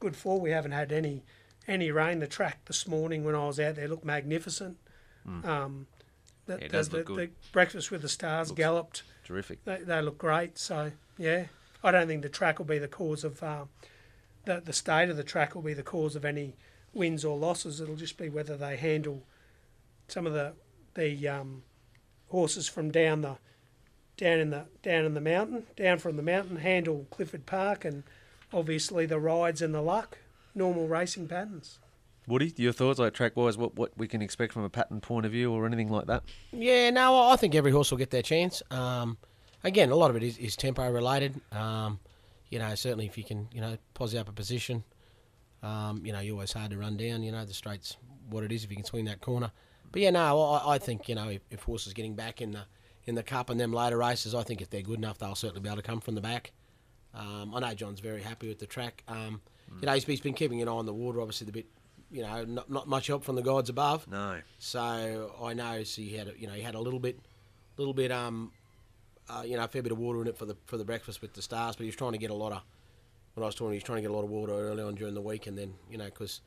[0.00, 0.40] good fall.
[0.40, 1.22] We haven't had any
[1.66, 2.20] any rain.
[2.20, 4.78] The track this morning when I was out there looked magnificent.
[5.44, 5.86] Um,
[6.46, 6.54] the.
[6.54, 7.30] Yeah, it does the, look the, good.
[7.30, 9.02] the breakfast with the stars galloped.
[9.24, 9.64] terrific.
[9.64, 10.58] They, they look great.
[10.58, 11.46] So yeah,
[11.84, 13.64] I don't think the track will be the cause of uh,
[14.44, 16.56] the the state of the track will be the cause of any
[16.92, 17.80] wins or losses.
[17.80, 19.22] It'll just be whether they handle
[20.08, 20.54] some of the
[20.94, 21.62] the um,
[22.28, 23.36] horses from down the
[24.16, 28.02] down in the down in the mountain, down from the mountain, handle Clifford Park, and
[28.52, 30.18] obviously the rides and the luck,
[30.54, 31.78] normal racing patterns.
[32.26, 35.24] Woody, your thoughts, like track wise, what, what we can expect from a pattern point
[35.24, 36.24] of view or anything like that?
[36.52, 38.62] Yeah, no, I think every horse will get their chance.
[38.70, 39.16] Um,
[39.64, 41.40] again, a lot of it is, is tempo related.
[41.52, 42.00] Um,
[42.50, 44.84] you know, certainly if you can, you know, posse up a position,
[45.62, 47.22] um, you know, you're always hard to run down.
[47.22, 47.96] You know, the straight's
[48.30, 49.50] what it is if you can swing that corner.
[49.90, 52.62] But yeah, no, I, I think you know if, if horses getting back in the
[53.06, 55.62] in the cup and them later races, I think if they're good enough, they'll certainly
[55.62, 56.52] be able to come from the back.
[57.14, 59.02] Um, I know John's very happy with the track.
[59.08, 59.40] Um,
[59.80, 61.20] You know, he's, he's been keeping an eye on the water.
[61.20, 61.66] Obviously, the bit,
[62.10, 64.06] you know, not, not much help from the gods above.
[64.08, 64.40] No.
[64.58, 67.18] So I know so he had a, you know he had a little bit,
[67.78, 68.52] little bit um,
[69.28, 71.22] uh, you know a fair bit of water in it for the for the breakfast
[71.22, 72.62] with the stars, but he was trying to get a lot of.
[73.38, 74.96] When I was talking, he was trying to get a lot of water early on
[74.96, 76.40] during the week, and then you know because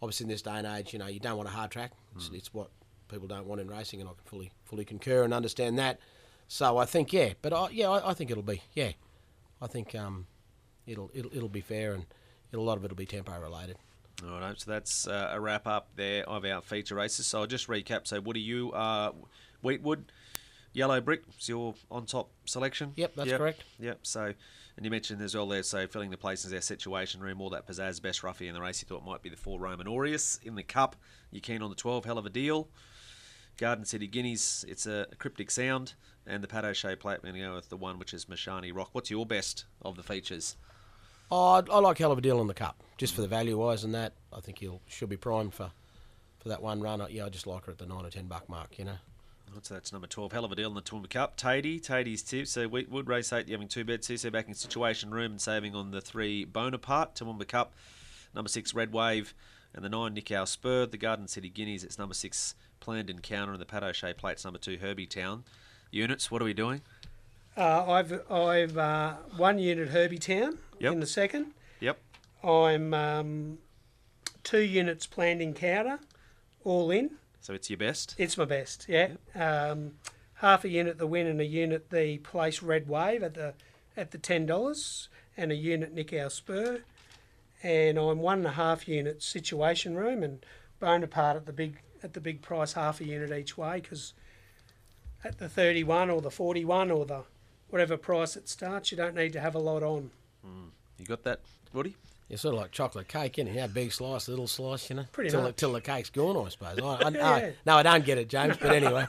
[0.00, 1.90] obviously in this day and age, you know you don't want a hard track.
[2.14, 2.70] It's, it's what
[3.08, 5.98] people don't want in racing, and I can fully fully concur and understand that.
[6.46, 8.92] So I think yeah, but I, yeah, I, I think it'll be yeah,
[9.60, 10.26] I think um,
[10.86, 12.06] it'll it'll it'll be fair, and
[12.52, 13.76] a lot of it'll be tempo related.
[14.24, 17.26] All right, so that's uh, a wrap up there of our feature races.
[17.26, 18.06] So I'll just recap.
[18.06, 19.12] So, Woody, you are
[19.62, 20.04] Weetwood,
[20.72, 22.92] Yellow Brick is your on top selection.
[22.96, 23.64] Yep, that's correct.
[23.78, 24.00] Yep.
[24.02, 24.34] So,
[24.76, 27.66] and you mentioned as well there, so filling the places, our situation room, all that
[27.66, 28.82] pizzazz, best roughie in the race.
[28.82, 30.96] You thought might be the four Roman Aureus in the Cup.
[31.30, 32.04] You keen on the 12?
[32.04, 32.68] Hell of a deal.
[33.56, 35.94] Garden City Guineas, it's a cryptic sound.
[36.26, 38.74] And the Pat O'Shea plate, we're going to go with the one which is Mishani
[38.74, 38.90] Rock.
[38.92, 40.56] What's your best of the features?
[41.30, 43.82] Oh, I, like hell of a deal in the cup, just for the value wise
[43.82, 44.12] and that.
[44.32, 45.72] I think he'll should be primed for
[46.38, 47.04] for that one run.
[47.10, 48.78] Yeah, I just like her at the nine or ten buck mark.
[48.78, 48.96] You know.
[49.62, 50.32] So that's number 12.
[50.32, 51.36] Hell of a deal in the Toowoomba Cup.
[51.36, 52.46] Taity, Taity's tip.
[52.46, 54.16] So we would race 8, having two bets here.
[54.16, 57.14] So back in Situation Room and saving on the 3 Bonaparte.
[57.14, 57.72] Toowoomba Cup.
[58.34, 59.34] Number 6 Red Wave.
[59.74, 60.86] And the 9 Nikau Spur.
[60.86, 61.82] The Garden City Guineas.
[61.84, 63.52] It's number 6 Planned Encounter.
[63.52, 65.44] And the Pat O'Shea Plates number 2 Herbie Town.
[65.90, 66.82] Units, what are we doing?
[67.56, 70.92] Uh, I've I've uh, one unit Herbie Town Yep.
[70.92, 71.52] in the second.
[71.80, 71.98] Yep.
[72.44, 73.58] I'm um,
[74.44, 75.98] two units planned encounter,
[76.64, 77.12] all in.
[77.46, 78.16] So it's your best.
[78.18, 79.10] It's my best, yeah.
[79.32, 79.92] Um,
[80.38, 83.54] half a unit the win and a unit the place red wave at the
[83.96, 86.80] at the ten dollars and a unit Nikau Spur.
[87.62, 90.44] And I'm one and a half units situation room and
[90.80, 94.12] Bonaparte at the big at the big price half a unit each way because
[95.22, 97.22] at the thirty one or the forty one or the
[97.70, 100.10] whatever price it starts you don't need to have a lot on.
[100.98, 101.42] You got that,
[101.72, 101.94] Woody?
[102.28, 103.54] It's sort of like chocolate cake, isn't it?
[103.54, 105.04] Yeah, big slice, little slice, you know.
[105.12, 105.54] Pretty till, much.
[105.54, 106.78] The, till the cake's gone, I suppose.
[106.80, 107.30] I, I, Yeah.
[107.30, 108.56] I- no, I don't get it, James.
[108.56, 109.06] But anyway,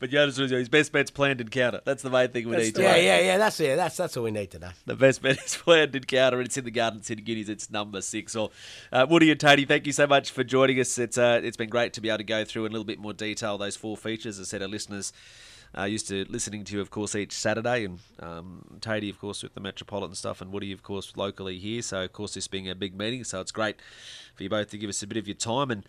[0.00, 1.80] But Jonas was his best bet's planned encounter.
[1.84, 3.38] That's the main thing we That's need the to yeah, yeah, yeah.
[3.38, 3.76] That's it.
[3.76, 4.70] That's that's all we need to know.
[4.86, 6.38] The best bet is planned encounter.
[6.38, 7.48] And it's in the Garden City Guineas.
[7.48, 8.34] It's number six.
[8.34, 8.50] Or
[8.90, 10.98] uh, Woody and Tony, thank you so much for joining us.
[10.98, 12.98] It's uh, it's been great to be able to go through in a little bit
[12.98, 14.40] more detail those four features.
[14.40, 15.12] As I said, our listeners
[15.74, 19.42] are used to listening to you, of course, each Saturday, and um, Taity, of course,
[19.42, 21.82] with the Metropolitan stuff, and Woody, of course, locally here.
[21.82, 23.76] So, of course, this being a big meeting, so it's great
[24.34, 25.84] for you both to give us a bit of your time and.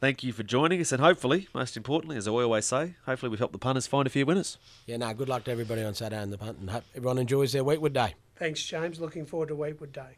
[0.00, 3.38] Thank you for joining us, and hopefully, most importantly, as I always say, hopefully we've
[3.38, 4.58] helped the punters find a few winners.
[4.84, 5.14] Yeah, no.
[5.14, 7.92] Good luck to everybody on Saturday in the punt, and hope everyone enjoys their Weetwood
[7.92, 8.16] day.
[8.34, 9.00] Thanks, James.
[9.00, 10.16] Looking forward to Weetwood Day.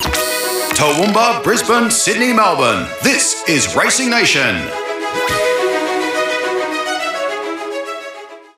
[0.00, 2.88] Toowoomba, Brisbane, Sydney, Melbourne.
[3.04, 4.56] This is Racing Nation.